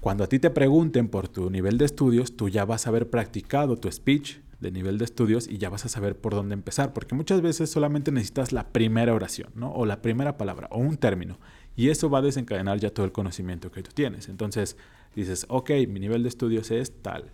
cuando 0.00 0.24
a 0.24 0.26
ti 0.26 0.38
te 0.38 0.48
pregunten 0.48 1.08
por 1.08 1.28
tu 1.28 1.50
nivel 1.50 1.76
de 1.76 1.84
estudios, 1.84 2.34
tú 2.34 2.48
ya 2.48 2.64
vas 2.64 2.86
a 2.86 2.90
haber 2.90 3.10
practicado 3.10 3.76
tu 3.76 3.92
speech 3.92 4.38
de 4.58 4.70
nivel 4.70 4.96
de 4.96 5.04
estudios 5.04 5.48
y 5.48 5.58
ya 5.58 5.68
vas 5.68 5.84
a 5.84 5.90
saber 5.90 6.16
por 6.16 6.34
dónde 6.34 6.54
empezar, 6.54 6.94
porque 6.94 7.14
muchas 7.14 7.42
veces 7.42 7.70
solamente 7.70 8.10
necesitas 8.10 8.52
la 8.52 8.68
primera 8.68 9.12
oración, 9.14 9.50
¿no? 9.54 9.70
O 9.72 9.84
la 9.84 10.00
primera 10.00 10.38
palabra, 10.38 10.68
o 10.70 10.78
un 10.78 10.96
término, 10.96 11.38
y 11.80 11.88
eso 11.88 12.10
va 12.10 12.18
a 12.18 12.22
desencadenar 12.22 12.78
ya 12.78 12.92
todo 12.92 13.06
el 13.06 13.12
conocimiento 13.12 13.72
que 13.72 13.82
tú 13.82 13.90
tienes. 13.94 14.28
Entonces 14.28 14.76
dices, 15.16 15.46
ok, 15.48 15.70
mi 15.88 15.98
nivel 15.98 16.22
de 16.22 16.28
estudios 16.28 16.70
es 16.70 16.92
tal, 17.00 17.30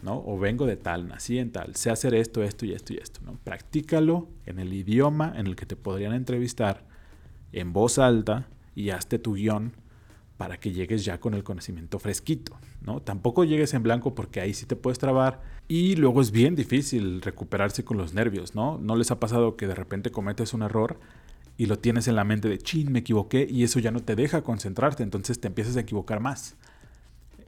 ¿no? 0.00 0.22
O 0.24 0.38
vengo 0.38 0.64
de 0.64 0.78
tal, 0.78 1.06
nací 1.06 1.36
en 1.36 1.52
tal, 1.52 1.76
sé 1.76 1.90
hacer 1.90 2.14
esto, 2.14 2.42
esto 2.42 2.64
y 2.64 2.72
esto 2.72 2.94
y 2.94 2.96
esto, 2.96 3.20
¿no? 3.26 3.38
Practícalo 3.44 4.30
en 4.46 4.58
el 4.58 4.72
idioma 4.72 5.34
en 5.36 5.46
el 5.46 5.54
que 5.54 5.66
te 5.66 5.76
podrían 5.76 6.14
entrevistar 6.14 6.86
en 7.52 7.74
voz 7.74 7.98
alta 7.98 8.48
y 8.74 8.88
hazte 8.88 9.18
tu 9.18 9.34
guion 9.34 9.74
para 10.38 10.58
que 10.58 10.72
llegues 10.72 11.04
ya 11.04 11.20
con 11.20 11.34
el 11.34 11.44
conocimiento 11.44 11.98
fresquito, 11.98 12.56
¿no? 12.80 13.02
Tampoco 13.02 13.44
llegues 13.44 13.74
en 13.74 13.82
blanco 13.82 14.14
porque 14.14 14.40
ahí 14.40 14.54
sí 14.54 14.64
te 14.64 14.76
puedes 14.76 14.98
trabar 14.98 15.42
y 15.68 15.94
luego 15.96 16.22
es 16.22 16.30
bien 16.30 16.54
difícil 16.54 17.20
recuperarse 17.20 17.84
con 17.84 17.98
los 17.98 18.14
nervios, 18.14 18.54
¿no? 18.54 18.78
¿No 18.78 18.96
les 18.96 19.10
ha 19.10 19.20
pasado 19.20 19.58
que 19.58 19.66
de 19.66 19.74
repente 19.74 20.10
cometes 20.10 20.54
un 20.54 20.62
error 20.62 20.98
y 21.58 21.66
lo 21.66 21.78
tienes 21.78 22.06
en 22.06 22.14
la 22.14 22.24
mente 22.24 22.48
de, 22.48 22.56
chin, 22.56 22.90
me 22.90 23.00
equivoqué 23.00 23.46
y 23.50 23.64
eso 23.64 23.80
ya 23.80 23.90
no 23.90 24.00
te 24.00 24.14
deja 24.14 24.42
concentrarte, 24.42 25.02
entonces 25.02 25.40
te 25.40 25.48
empiezas 25.48 25.76
a 25.76 25.80
equivocar 25.80 26.20
más? 26.20 26.56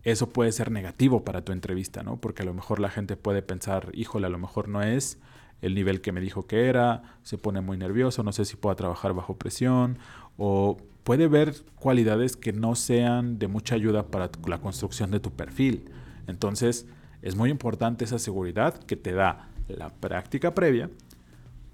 Eso 0.03 0.31
puede 0.31 0.51
ser 0.51 0.73
negativo 0.73 1.25
para 1.25 1.45
tu 1.45 1.53
entrevista, 1.53 2.03
¿no? 2.03 2.17
Porque 2.17 2.43
a 2.43 2.45
lo 2.45 2.53
mejor 2.53 2.81
la 2.81 2.91
gente 2.91 3.17
puede 3.17 3.41
pensar, 3.41 3.91
híjole, 3.95 4.27
a 4.27 4.31
lo 4.31 4.39
mejor 4.39 4.69
no 4.69 4.83
es 4.83 5.19
el 5.63 5.77
nivel 5.77 6.01
que 6.01 6.11
me 6.11 6.21
dijo 6.21 6.47
que 6.47 6.67
era, 6.67 7.19
se 7.23 7.39
pone 7.39 7.61
muy 7.61 7.77
nervioso, 7.77 8.25
no 8.25 8.33
sé 8.33 8.45
si 8.45 8.57
pueda 8.57 8.75
trabajar 8.75 9.15
bajo 9.15 9.37
presión 9.37 9.99
o 10.37 10.79
puede 11.05 11.29
ver 11.29 11.55
cualidades 11.77 12.37
que 12.37 12.53
no 12.53 12.75
sean 12.75 13.39
de 13.39 13.47
mucha 13.47 13.77
ayuda 13.77 14.09
para 14.09 14.29
la 14.47 14.59
construcción 14.59 15.13
de 15.13 15.21
tu 15.21 15.31
perfil. 15.31 15.85
Entonces, 16.27 16.89
es 17.23 17.37
muy 17.37 17.51
importante 17.51 18.05
esa 18.05 18.19
seguridad 18.19 18.75
que 18.75 18.97
te 18.97 19.13
da 19.13 19.51
la 19.69 19.91
práctica 19.91 20.53
previa 20.53 20.91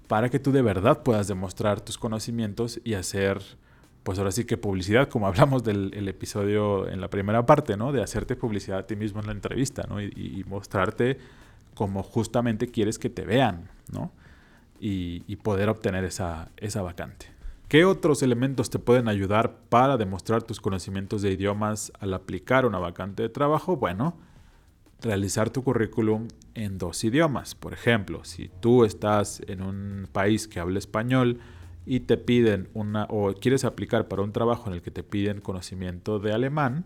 para 0.07 0.29
que 0.29 0.39
tú 0.39 0.51
de 0.51 0.61
verdad 0.61 1.03
puedas 1.03 1.27
demostrar 1.27 1.81
tus 1.81 1.97
conocimientos 1.97 2.79
y 2.83 2.93
hacer, 2.93 3.41
pues 4.03 4.17
ahora 4.17 4.31
sí 4.31 4.45
que 4.45 4.57
publicidad, 4.57 5.09
como 5.09 5.27
hablamos 5.27 5.63
del 5.63 6.07
episodio 6.07 6.87
en 6.87 7.01
la 7.01 7.09
primera 7.09 7.45
parte, 7.45 7.77
¿no? 7.77 7.91
De 7.91 8.01
hacerte 8.01 8.35
publicidad 8.35 8.79
a 8.79 8.87
ti 8.87 8.95
mismo 8.95 9.19
en 9.19 9.27
la 9.27 9.33
entrevista, 9.33 9.85
¿no? 9.87 10.01
Y, 10.01 10.43
mostrarte 10.47 11.17
como 11.75 12.01
justamente 12.01 12.67
quieres 12.69 12.97
que 12.97 13.09
te 13.09 13.23
vean, 13.23 13.69
¿no? 13.91 14.11
Y, 14.79 15.23
y 15.27 15.35
poder 15.37 15.69
obtener 15.69 16.03
esa, 16.05 16.49
esa 16.57 16.81
vacante. 16.81 17.27
¿Qué 17.67 17.83
otros 17.83 18.23
elementos 18.23 18.69
te 18.69 18.79
pueden 18.79 19.09
ayudar 19.09 19.57
para 19.67 19.97
demostrar 19.97 20.41
tus 20.41 20.61
conocimientos 20.61 21.21
de 21.21 21.31
idiomas 21.31 21.91
al 21.99 22.13
aplicar 22.13 22.65
una 22.65 22.79
vacante 22.79 23.23
de 23.23 23.29
trabajo? 23.29 23.75
Bueno, 23.75 24.15
realizar 25.01 25.49
tu 25.49 25.63
currículum 25.63 26.27
en 26.53 26.77
dos 26.77 27.03
idiomas. 27.03 27.55
Por 27.55 27.73
ejemplo, 27.73 28.23
si 28.23 28.49
tú 28.59 28.83
estás 28.83 29.41
en 29.47 29.61
un 29.61 30.07
país 30.11 30.47
que 30.47 30.59
habla 30.59 30.79
español 30.79 31.39
y 31.85 32.01
te 32.01 32.17
piden 32.17 32.69
una 32.73 33.05
o 33.09 33.33
quieres 33.33 33.63
aplicar 33.63 34.07
para 34.07 34.23
un 34.23 34.33
trabajo 34.33 34.69
en 34.69 34.75
el 34.75 34.81
que 34.81 34.91
te 34.91 35.03
piden 35.03 35.41
conocimiento 35.41 36.19
de 36.19 36.33
alemán, 36.33 36.85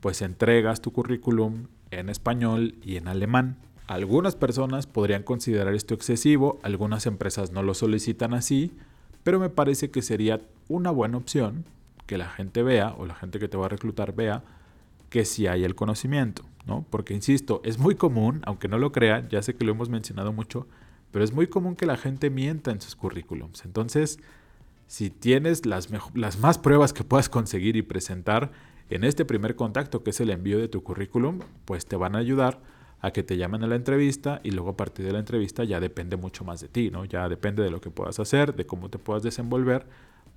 pues 0.00 0.22
entregas 0.22 0.80
tu 0.80 0.92
currículum 0.92 1.68
en 1.90 2.08
español 2.08 2.74
y 2.82 2.96
en 2.96 3.08
alemán. 3.08 3.56
Algunas 3.86 4.36
personas 4.36 4.86
podrían 4.86 5.22
considerar 5.22 5.74
esto 5.74 5.94
excesivo, 5.94 6.58
algunas 6.62 7.06
empresas 7.06 7.50
no 7.52 7.62
lo 7.62 7.74
solicitan 7.74 8.32
así, 8.34 8.72
pero 9.22 9.38
me 9.38 9.50
parece 9.50 9.90
que 9.90 10.02
sería 10.02 10.40
una 10.68 10.90
buena 10.90 11.18
opción 11.18 11.64
que 12.06 12.18
la 12.18 12.28
gente 12.28 12.62
vea 12.62 12.94
o 12.96 13.06
la 13.06 13.14
gente 13.14 13.38
que 13.38 13.48
te 13.48 13.56
va 13.56 13.66
a 13.66 13.68
reclutar 13.68 14.14
vea 14.14 14.42
que 15.10 15.24
si 15.24 15.46
hay 15.46 15.64
el 15.64 15.74
conocimiento, 15.74 16.44
¿no? 16.66 16.84
Porque 16.90 17.14
insisto, 17.14 17.60
es 17.64 17.78
muy 17.78 17.94
común, 17.94 18.42
aunque 18.44 18.68
no 18.68 18.78
lo 18.78 18.92
crean, 18.92 19.28
ya 19.28 19.42
sé 19.42 19.54
que 19.54 19.64
lo 19.64 19.72
hemos 19.72 19.88
mencionado 19.88 20.32
mucho, 20.32 20.66
pero 21.10 21.24
es 21.24 21.32
muy 21.32 21.46
común 21.46 21.76
que 21.76 21.86
la 21.86 21.96
gente 21.96 22.30
mienta 22.30 22.70
en 22.70 22.80
sus 22.80 22.96
currículums. 22.96 23.64
Entonces, 23.64 24.18
si 24.86 25.10
tienes 25.10 25.66
las, 25.66 25.90
más 26.38 26.58
pruebas 26.58 26.92
que 26.92 27.04
puedas 27.04 27.28
conseguir 27.28 27.76
y 27.76 27.82
presentar 27.82 28.52
en 28.90 29.04
este 29.04 29.24
primer 29.24 29.56
contacto, 29.56 30.02
que 30.02 30.10
es 30.10 30.20
el 30.20 30.30
envío 30.30 30.58
de 30.58 30.68
tu 30.68 30.82
currículum, 30.82 31.40
pues 31.64 31.86
te 31.86 31.96
van 31.96 32.14
a 32.14 32.18
ayudar 32.18 32.60
a 33.00 33.10
que 33.10 33.22
te 33.22 33.36
llamen 33.36 33.64
a 33.64 33.66
la 33.66 33.76
entrevista 33.76 34.40
y 34.44 34.50
luego 34.50 34.70
a 34.70 34.76
partir 34.76 35.06
de 35.06 35.12
la 35.12 35.18
entrevista 35.18 35.64
ya 35.64 35.80
depende 35.80 36.16
mucho 36.16 36.44
más 36.44 36.60
de 36.60 36.68
ti, 36.68 36.90
¿no? 36.90 37.04
Ya 37.04 37.28
depende 37.28 37.62
de 37.62 37.70
lo 37.70 37.80
que 37.80 37.90
puedas 37.90 38.20
hacer, 38.20 38.54
de 38.54 38.64
cómo 38.66 38.90
te 38.90 38.98
puedas 38.98 39.22
desenvolver 39.22 39.86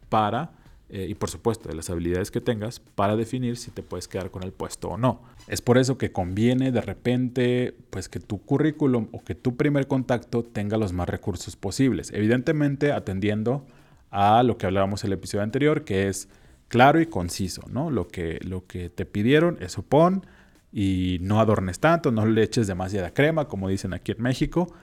para, 0.09 0.53
eh, 0.89 1.07
y 1.09 1.15
por 1.15 1.29
supuesto, 1.29 1.67
de 1.67 1.75
las 1.75 1.89
habilidades 1.89 2.29
que 2.29 2.41
tengas 2.41 2.79
para 2.79 3.15
definir 3.15 3.57
si 3.57 3.71
te 3.71 3.81
puedes 3.81 4.07
quedar 4.07 4.29
con 4.29 4.43
el 4.43 4.51
puesto 4.51 4.89
o 4.89 4.97
no. 4.97 5.21
Es 5.47 5.61
por 5.61 5.77
eso 5.77 5.97
que 5.97 6.11
conviene 6.11 6.71
de 6.71 6.81
repente, 6.81 7.75
pues 7.89 8.07
que 8.07 8.19
tu 8.19 8.41
currículum 8.41 9.07
o 9.11 9.23
que 9.23 9.33
tu 9.33 9.55
primer 9.55 9.87
contacto 9.87 10.43
tenga 10.43 10.77
los 10.77 10.93
más 10.93 11.09
recursos 11.09 11.55
posibles. 11.55 12.11
Evidentemente 12.13 12.91
atendiendo 12.91 13.65
a 14.11 14.43
lo 14.43 14.57
que 14.57 14.67
hablábamos 14.67 15.03
en 15.03 15.07
el 15.07 15.13
episodio 15.13 15.43
anterior, 15.43 15.83
que 15.83 16.07
es 16.07 16.29
claro 16.67 17.01
y 17.01 17.07
conciso, 17.07 17.63
¿no? 17.69 17.89
Lo 17.89 18.07
que, 18.07 18.39
lo 18.43 18.65
que 18.65 18.89
te 18.89 19.05
pidieron, 19.05 19.57
eso 19.61 19.81
pon 19.81 20.25
y 20.71 21.17
no 21.21 21.39
adornes 21.39 21.79
tanto, 21.79 22.11
no 22.11 22.25
le 22.25 22.43
eches 22.43 22.67
demasiada 22.67 23.13
crema, 23.13 23.47
como 23.47 23.69
dicen 23.69 23.93
aquí 23.93 24.11
en 24.11 24.21
México. 24.21 24.73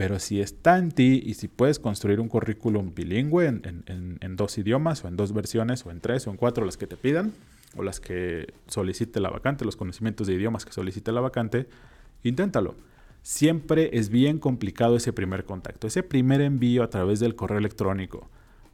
Pero 0.00 0.18
si 0.18 0.40
está 0.40 0.78
en 0.78 0.92
ti 0.92 1.22
y 1.26 1.34
si 1.34 1.46
puedes 1.46 1.78
construir 1.78 2.20
un 2.20 2.28
currículum 2.28 2.94
bilingüe 2.94 3.48
en, 3.48 4.36
dos 4.36 4.56
idiomas 4.56 5.04
o 5.04 5.08
en 5.08 5.16
dos 5.18 5.34
versiones 5.34 5.84
o 5.84 5.90
en 5.90 6.00
tres 6.00 6.26
o 6.26 6.30
en 6.30 6.38
cuatro 6.38 6.64
las 6.64 6.78
que 6.78 6.86
te 6.86 6.96
pidan 6.96 7.34
o 7.76 7.82
las 7.82 8.00
que 8.00 8.54
solicite 8.66 9.20
la 9.20 9.28
vacante, 9.28 9.66
los 9.66 9.76
conocimientos 9.76 10.26
de 10.26 10.32
idiomas 10.32 10.64
que 10.64 10.72
solicite 10.72 11.12
la 11.12 11.20
vacante, 11.20 11.66
inténtalo. 12.22 12.76
Siempre 13.22 13.90
es 13.92 14.08
bien 14.08 14.38
complicado 14.38 14.96
ese 14.96 15.12
primer 15.12 15.44
contacto, 15.44 15.86
ese 15.86 16.02
primer 16.02 16.40
envío 16.40 16.82
a 16.82 16.88
través 16.88 17.20
del 17.20 17.34
correo 17.34 17.58
electrónico 17.58 18.30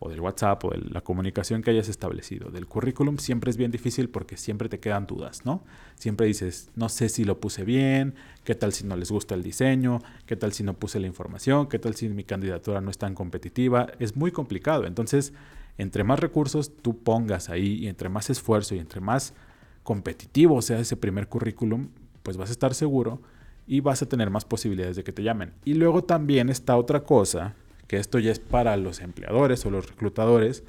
del 0.08 0.20
WhatsApp 0.20 0.64
o 0.64 0.70
de 0.70 0.78
la 0.90 1.00
comunicación 1.00 1.62
que 1.62 1.70
hayas 1.70 1.88
establecido. 1.88 2.50
Del 2.50 2.66
currículum 2.66 3.18
siempre 3.18 3.50
es 3.50 3.56
bien 3.56 3.70
difícil 3.70 4.08
porque 4.08 4.36
siempre 4.36 4.68
te 4.68 4.80
quedan 4.80 5.06
dudas, 5.06 5.44
¿no? 5.44 5.62
Siempre 5.96 6.26
dices, 6.26 6.70
no 6.74 6.88
sé 6.88 7.08
si 7.08 7.24
lo 7.24 7.40
puse 7.40 7.64
bien, 7.64 8.14
qué 8.44 8.54
tal 8.54 8.72
si 8.72 8.84
no 8.84 8.96
les 8.96 9.10
gusta 9.10 9.34
el 9.34 9.42
diseño, 9.42 10.00
qué 10.26 10.36
tal 10.36 10.52
si 10.52 10.62
no 10.62 10.74
puse 10.74 11.00
la 11.00 11.06
información, 11.06 11.68
qué 11.68 11.78
tal 11.78 11.94
si 11.94 12.08
mi 12.08 12.24
candidatura 12.24 12.80
no 12.80 12.90
es 12.90 12.98
tan 12.98 13.14
competitiva. 13.14 13.88
Es 13.98 14.16
muy 14.16 14.30
complicado. 14.30 14.86
Entonces, 14.86 15.32
entre 15.78 16.04
más 16.04 16.20
recursos 16.20 16.72
tú 16.82 16.98
pongas 16.98 17.48
ahí 17.48 17.74
y 17.74 17.88
entre 17.88 18.08
más 18.08 18.30
esfuerzo 18.30 18.74
y 18.74 18.78
entre 18.78 19.00
más 19.00 19.34
competitivo 19.82 20.60
sea 20.62 20.80
ese 20.80 20.96
primer 20.96 21.28
currículum, 21.28 21.88
pues 22.22 22.36
vas 22.36 22.48
a 22.48 22.52
estar 22.52 22.74
seguro 22.74 23.20
y 23.66 23.80
vas 23.80 24.02
a 24.02 24.08
tener 24.08 24.30
más 24.30 24.44
posibilidades 24.44 24.96
de 24.96 25.04
que 25.04 25.12
te 25.12 25.22
llamen. 25.22 25.52
Y 25.64 25.74
luego 25.74 26.04
también 26.04 26.48
está 26.48 26.76
otra 26.76 27.04
cosa 27.04 27.54
que 27.86 27.98
esto 27.98 28.18
ya 28.18 28.32
es 28.32 28.38
para 28.38 28.76
los 28.76 29.00
empleadores 29.00 29.64
o 29.66 29.70
los 29.70 29.88
reclutadores, 29.88 30.64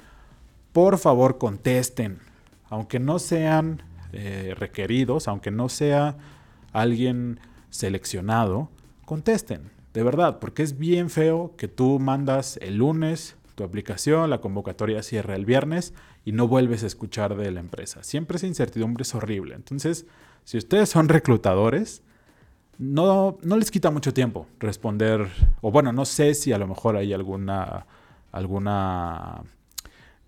por 0.72 0.98
favor 0.98 1.38
contesten, 1.38 2.18
aunque 2.68 3.00
no 3.00 3.18
sean 3.18 3.82
eh, 4.12 4.54
requeridos, 4.56 5.28
aunque 5.28 5.50
no 5.50 5.68
sea 5.68 6.16
alguien 6.72 7.40
seleccionado, 7.70 8.70
contesten, 9.04 9.70
de 9.94 10.02
verdad, 10.02 10.38
porque 10.38 10.62
es 10.62 10.78
bien 10.78 11.10
feo 11.10 11.54
que 11.56 11.68
tú 11.68 11.98
mandas 11.98 12.58
el 12.62 12.76
lunes 12.76 13.36
tu 13.58 13.64
aplicación, 13.64 14.30
la 14.30 14.40
convocatoria 14.40 15.02
cierra 15.02 15.34
el 15.34 15.44
viernes 15.44 15.92
y 16.24 16.30
no 16.30 16.46
vuelves 16.46 16.84
a 16.84 16.86
escuchar 16.86 17.36
de 17.36 17.50
la 17.50 17.58
empresa. 17.58 18.04
Siempre 18.04 18.36
esa 18.36 18.46
incertidumbre 18.46 19.02
es 19.02 19.16
horrible. 19.16 19.56
Entonces, 19.56 20.06
si 20.44 20.58
ustedes 20.58 20.88
son 20.88 21.08
reclutadores, 21.08 22.02
no, 22.78 23.38
no 23.42 23.56
les 23.56 23.70
quita 23.70 23.90
mucho 23.90 24.14
tiempo 24.14 24.46
responder, 24.60 25.28
o 25.60 25.70
bueno, 25.70 25.92
no 25.92 26.04
sé 26.04 26.34
si 26.34 26.52
a 26.52 26.58
lo 26.58 26.66
mejor 26.68 26.96
hay 26.96 27.12
alguna, 27.12 27.86
alguna 28.30 29.42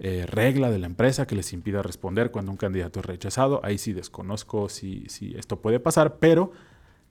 eh, 0.00 0.26
regla 0.26 0.70
de 0.70 0.78
la 0.78 0.86
empresa 0.86 1.26
que 1.26 1.36
les 1.36 1.52
impida 1.52 1.82
responder 1.82 2.30
cuando 2.32 2.50
un 2.50 2.56
candidato 2.56 3.00
es 3.00 3.06
rechazado. 3.06 3.60
Ahí 3.64 3.78
sí 3.78 3.92
desconozco 3.92 4.68
si, 4.68 5.04
si 5.08 5.34
esto 5.36 5.60
puede 5.60 5.78
pasar, 5.78 6.16
pero 6.18 6.50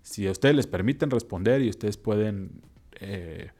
si 0.02 0.28
a 0.28 0.32
ustedes 0.32 0.56
les 0.56 0.68
permiten 0.68 1.10
responder 1.10 1.62
y 1.62 1.70
ustedes 1.70 1.98
pueden 1.98 2.62
eh, 3.00 3.52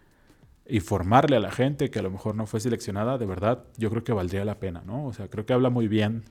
informarle 0.68 1.38
a 1.38 1.40
la 1.40 1.52
gente 1.52 1.90
que 1.90 2.00
a 2.00 2.02
lo 2.02 2.12
mejor 2.12 2.36
no 2.36 2.46
fue 2.46 2.60
seleccionada, 2.60 3.18
de 3.18 3.26
verdad, 3.26 3.64
yo 3.78 3.90
creo 3.90 4.04
que 4.04 4.12
valdría 4.12 4.44
la 4.44 4.60
pena, 4.60 4.84
¿no? 4.86 5.06
O 5.06 5.14
sea, 5.14 5.30
creo 5.30 5.46
que 5.46 5.54
habla 5.54 5.70
muy 5.70 5.88
bien 5.88 6.26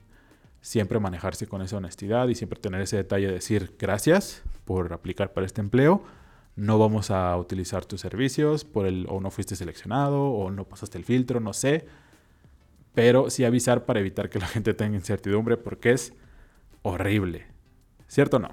siempre 0.61 0.99
manejarse 0.99 1.47
con 1.47 1.61
esa 1.61 1.77
honestidad 1.77 2.27
y 2.27 2.35
siempre 2.35 2.59
tener 2.59 2.81
ese 2.81 2.97
detalle 2.97 3.27
de 3.27 3.33
decir 3.33 3.75
gracias 3.79 4.43
por 4.69 4.93
aplicar 4.93 5.33
para 5.33 5.47
este 5.47 5.61
empleo, 5.61 6.03
no 6.55 6.77
vamos 6.77 7.09
a 7.09 7.35
utilizar 7.37 7.85
tus 7.85 8.01
servicios 8.01 8.65
por 8.65 8.85
el 8.85 9.07
o 9.09 9.19
no 9.19 9.31
fuiste 9.31 9.55
seleccionado 9.55 10.25
o 10.25 10.51
no 10.51 10.63
pasaste 10.63 10.99
el 10.99 11.05
filtro, 11.05 11.39
no 11.39 11.53
sé, 11.53 11.87
pero 12.93 13.31
sí 13.31 13.45
avisar 13.45 13.85
para 13.85 13.99
evitar 13.99 14.29
que 14.29 14.37
la 14.37 14.45
gente 14.55 14.75
tenga 14.75 14.95
incertidumbre 14.95 15.57
porque 15.57 15.93
es 15.93 16.13
horrible, 16.83 17.47
¿cierto 18.07 18.37
o 18.37 18.41
no? 18.41 18.51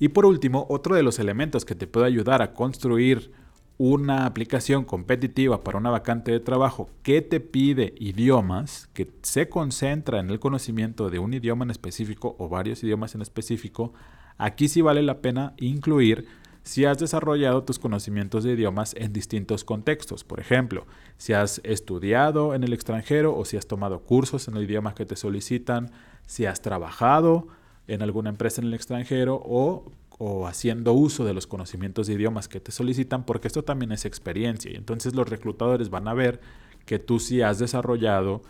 Y 0.00 0.08
por 0.08 0.26
último, 0.26 0.66
otro 0.68 0.96
de 0.96 1.04
los 1.04 1.20
elementos 1.20 1.64
que 1.64 1.76
te 1.76 1.86
puede 1.86 2.06
ayudar 2.06 2.42
a 2.42 2.52
construir 2.52 3.30
una 3.78 4.26
aplicación 4.26 4.84
competitiva 4.84 5.62
para 5.62 5.78
una 5.78 5.90
vacante 5.90 6.32
de 6.32 6.40
trabajo 6.40 6.90
que 7.04 7.22
te 7.22 7.38
pide 7.38 7.94
idiomas, 7.96 8.88
que 8.92 9.08
se 9.22 9.48
concentra 9.48 10.18
en 10.18 10.30
el 10.30 10.40
conocimiento 10.40 11.10
de 11.10 11.20
un 11.20 11.32
idioma 11.32 11.64
en 11.64 11.70
específico 11.70 12.34
o 12.40 12.48
varios 12.48 12.82
idiomas 12.82 13.14
en 13.14 13.22
específico, 13.22 13.92
aquí 14.38 14.68
sí 14.68 14.80
vale 14.80 15.02
la 15.02 15.18
pena 15.18 15.54
incluir 15.58 16.26
si 16.62 16.86
has 16.86 16.98
desarrollado 16.98 17.62
tus 17.64 17.78
conocimientos 17.78 18.44
de 18.44 18.52
idiomas 18.52 18.94
en 18.98 19.12
distintos 19.12 19.64
contextos. 19.64 20.24
Por 20.24 20.40
ejemplo, 20.40 20.86
si 21.18 21.34
has 21.34 21.60
estudiado 21.62 22.54
en 22.54 22.64
el 22.64 22.72
extranjero 22.72 23.36
o 23.36 23.44
si 23.44 23.56
has 23.56 23.66
tomado 23.66 24.00
cursos 24.00 24.48
en 24.48 24.56
el 24.56 24.64
idioma 24.64 24.94
que 24.94 25.04
te 25.04 25.16
solicitan, 25.16 25.90
si 26.26 26.46
has 26.46 26.62
trabajado 26.62 27.48
en 27.86 28.00
alguna 28.00 28.30
empresa 28.30 28.62
en 28.62 28.68
el 28.68 28.74
extranjero 28.74 29.42
o 29.44 29.84
o 30.18 30.46
haciendo 30.46 30.92
uso 30.92 31.24
de 31.24 31.34
los 31.34 31.46
conocimientos 31.46 32.06
de 32.06 32.14
idiomas 32.14 32.48
que 32.48 32.60
te 32.60 32.72
solicitan, 32.72 33.24
porque 33.24 33.48
esto 33.48 33.64
también 33.64 33.92
es 33.92 34.04
experiencia. 34.04 34.70
Y 34.70 34.76
entonces 34.76 35.14
los 35.14 35.28
reclutadores 35.28 35.90
van 35.90 36.08
a 36.08 36.14
ver 36.14 36.40
que 36.86 36.98
tú 36.98 37.18
sí 37.18 37.42
has 37.42 37.58
desarrollado 37.58 38.42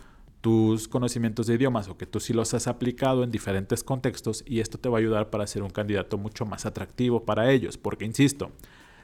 tus 0.45 0.87
conocimientos 0.87 1.47
de 1.47 1.55
idiomas 1.55 1.89
o 1.89 1.97
que 1.97 2.05
tú 2.05 2.19
sí 2.19 2.31
los 2.31 2.53
has 2.53 2.67
aplicado 2.67 3.23
en 3.23 3.31
diferentes 3.31 3.83
contextos 3.83 4.43
y 4.45 4.59
esto 4.59 4.77
te 4.77 4.89
va 4.89 4.99
a 4.99 5.01
ayudar 5.01 5.31
para 5.31 5.47
ser 5.47 5.63
un 5.63 5.71
candidato 5.71 6.19
mucho 6.19 6.45
más 6.45 6.67
atractivo 6.67 7.25
para 7.25 7.49
ellos, 7.49 7.79
porque 7.79 8.05
insisto, 8.05 8.51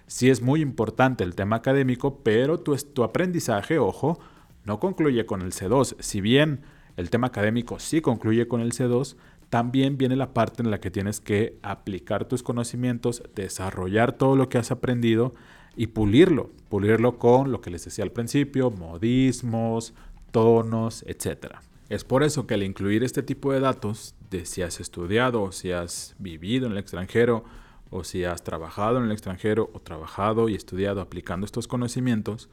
sí 0.06 0.30
es 0.30 0.44
muy 0.44 0.62
importante 0.62 1.24
el 1.24 1.34
tema 1.34 1.56
académico, 1.56 2.20
pero 2.22 2.60
tu, 2.60 2.76
tu 2.76 3.04
aprendizaje, 3.04 3.80
ojo, 3.80 4.20
no 4.66 4.80
concluye 4.80 5.26
con 5.26 5.42
el 5.42 5.52
C2. 5.52 5.96
Si 5.98 6.22
bien 6.22 6.62
el 6.96 7.10
tema 7.10 7.26
académico 7.26 7.80
sí 7.80 8.02
concluye 8.02 8.48
con 8.48 8.62
el 8.62 8.72
C2, 8.72 9.16
también 9.50 9.98
viene 9.98 10.16
la 10.16 10.36
parte 10.36 10.62
en 10.62 10.70
la 10.70 10.80
que 10.80 10.92
tienes 10.92 11.22
que 11.22 11.58
aplicar 11.64 12.26
tus 12.26 12.44
conocimientos, 12.44 13.24
desarrollar 13.34 14.12
todo 14.12 14.36
lo 14.36 14.48
que 14.48 14.60
has 14.60 14.70
aprendido 14.70 15.34
y 15.76 15.88
pulirlo, 15.88 16.52
pulirlo 16.70 17.18
con 17.18 17.52
lo 17.52 17.62
que 17.62 17.72
les 17.72 17.84
decía 17.84 18.04
al 18.04 18.12
principio, 18.12 18.70
modismos, 18.70 19.96
tonos, 20.32 21.04
etc. 21.08 21.56
Es 21.90 22.04
por 22.04 22.24
eso 22.24 22.48
que 22.48 22.54
al 22.54 22.64
incluir 22.64 23.04
este 23.04 23.22
tipo 23.22 23.52
de 23.52 23.60
datos, 23.60 24.16
de 24.30 24.46
si 24.46 24.62
has 24.62 24.80
estudiado 24.80 25.44
o 25.44 25.52
si 25.52 25.72
has 25.72 26.16
vivido 26.20 26.66
en 26.66 26.72
el 26.72 26.78
extranjero 26.78 27.44
o 27.90 28.04
si 28.04 28.24
has 28.24 28.44
trabajado 28.44 28.98
en 28.98 29.04
el 29.04 29.12
extranjero 29.12 29.70
o 29.74 29.82
trabajado 29.82 30.50
y 30.50 30.56
estudiado 30.56 31.02
aplicando 31.02 31.46
estos 31.46 31.68
conocimientos, 31.68 32.50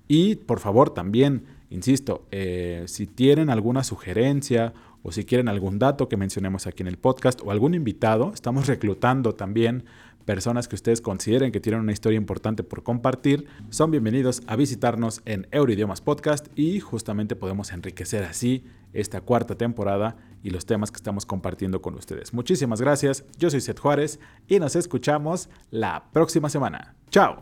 y 0.07 0.35
por 0.35 0.61
favor 0.61 0.91
también, 0.91 1.43
insisto, 1.69 2.25
eh, 2.31 2.85
si 2.87 3.07
tienen 3.07 3.49
alguna 3.49 3.83
sugerencia 3.83 4.73
o 5.03 5.11
si 5.11 5.25
quieren 5.25 5.49
algún 5.49 5.79
dato 5.79 6.07
que 6.07 6.15
mencionemos 6.17 6.65
aquí 6.65 6.83
en 6.83 6.87
el 6.87 6.97
podcast 6.97 7.41
o 7.43 7.51
algún 7.51 7.73
invitado, 7.73 8.31
estamos 8.33 8.67
reclutando 8.67 9.35
también 9.35 9.83
personas 10.27 10.67
que 10.67 10.75
ustedes 10.75 10.99
consideren 10.99 11.53
que 11.53 11.61
tienen 11.61 11.79
una 11.79 11.93
historia 11.93 12.17
importante 12.17 12.61
por 12.61 12.83
compartir, 12.83 13.47
son 13.69 13.91
bienvenidos 13.91 14.43
a 14.45 14.57
visitarnos 14.57 15.21
en 15.23 15.47
Euroidiomas 15.51 16.01
Podcast 16.01 16.47
y 16.53 16.81
justamente 16.81 17.37
podemos 17.37 17.71
enriquecer 17.71 18.25
así 18.25 18.65
esta 18.91 19.21
cuarta 19.21 19.55
temporada 19.55 20.17
y 20.43 20.49
los 20.49 20.65
temas 20.65 20.91
que 20.91 20.97
estamos 20.97 21.25
compartiendo 21.25 21.81
con 21.81 21.95
ustedes. 21.95 22.33
Muchísimas 22.33 22.81
gracias, 22.81 23.23
yo 23.37 23.49
soy 23.49 23.61
Seth 23.61 23.79
Juárez 23.79 24.19
y 24.49 24.59
nos 24.59 24.75
escuchamos 24.75 25.49
la 25.71 26.09
próxima 26.11 26.49
semana. 26.49 26.93
¡Chao! 27.09 27.41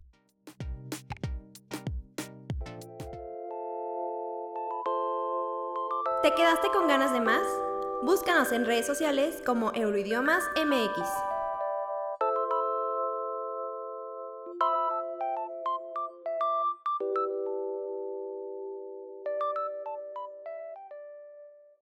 ¿Te 6.22 6.32
quedaste 6.36 6.68
con 6.72 6.88
ganas 6.88 7.12
de 7.12 7.22
más? 7.22 7.48
Búscanos 8.04 8.52
en 8.52 8.66
redes 8.66 8.86
sociales 8.86 9.42
como 9.44 9.72
Euroidiomas 9.74 10.44
MX. 10.56 11.35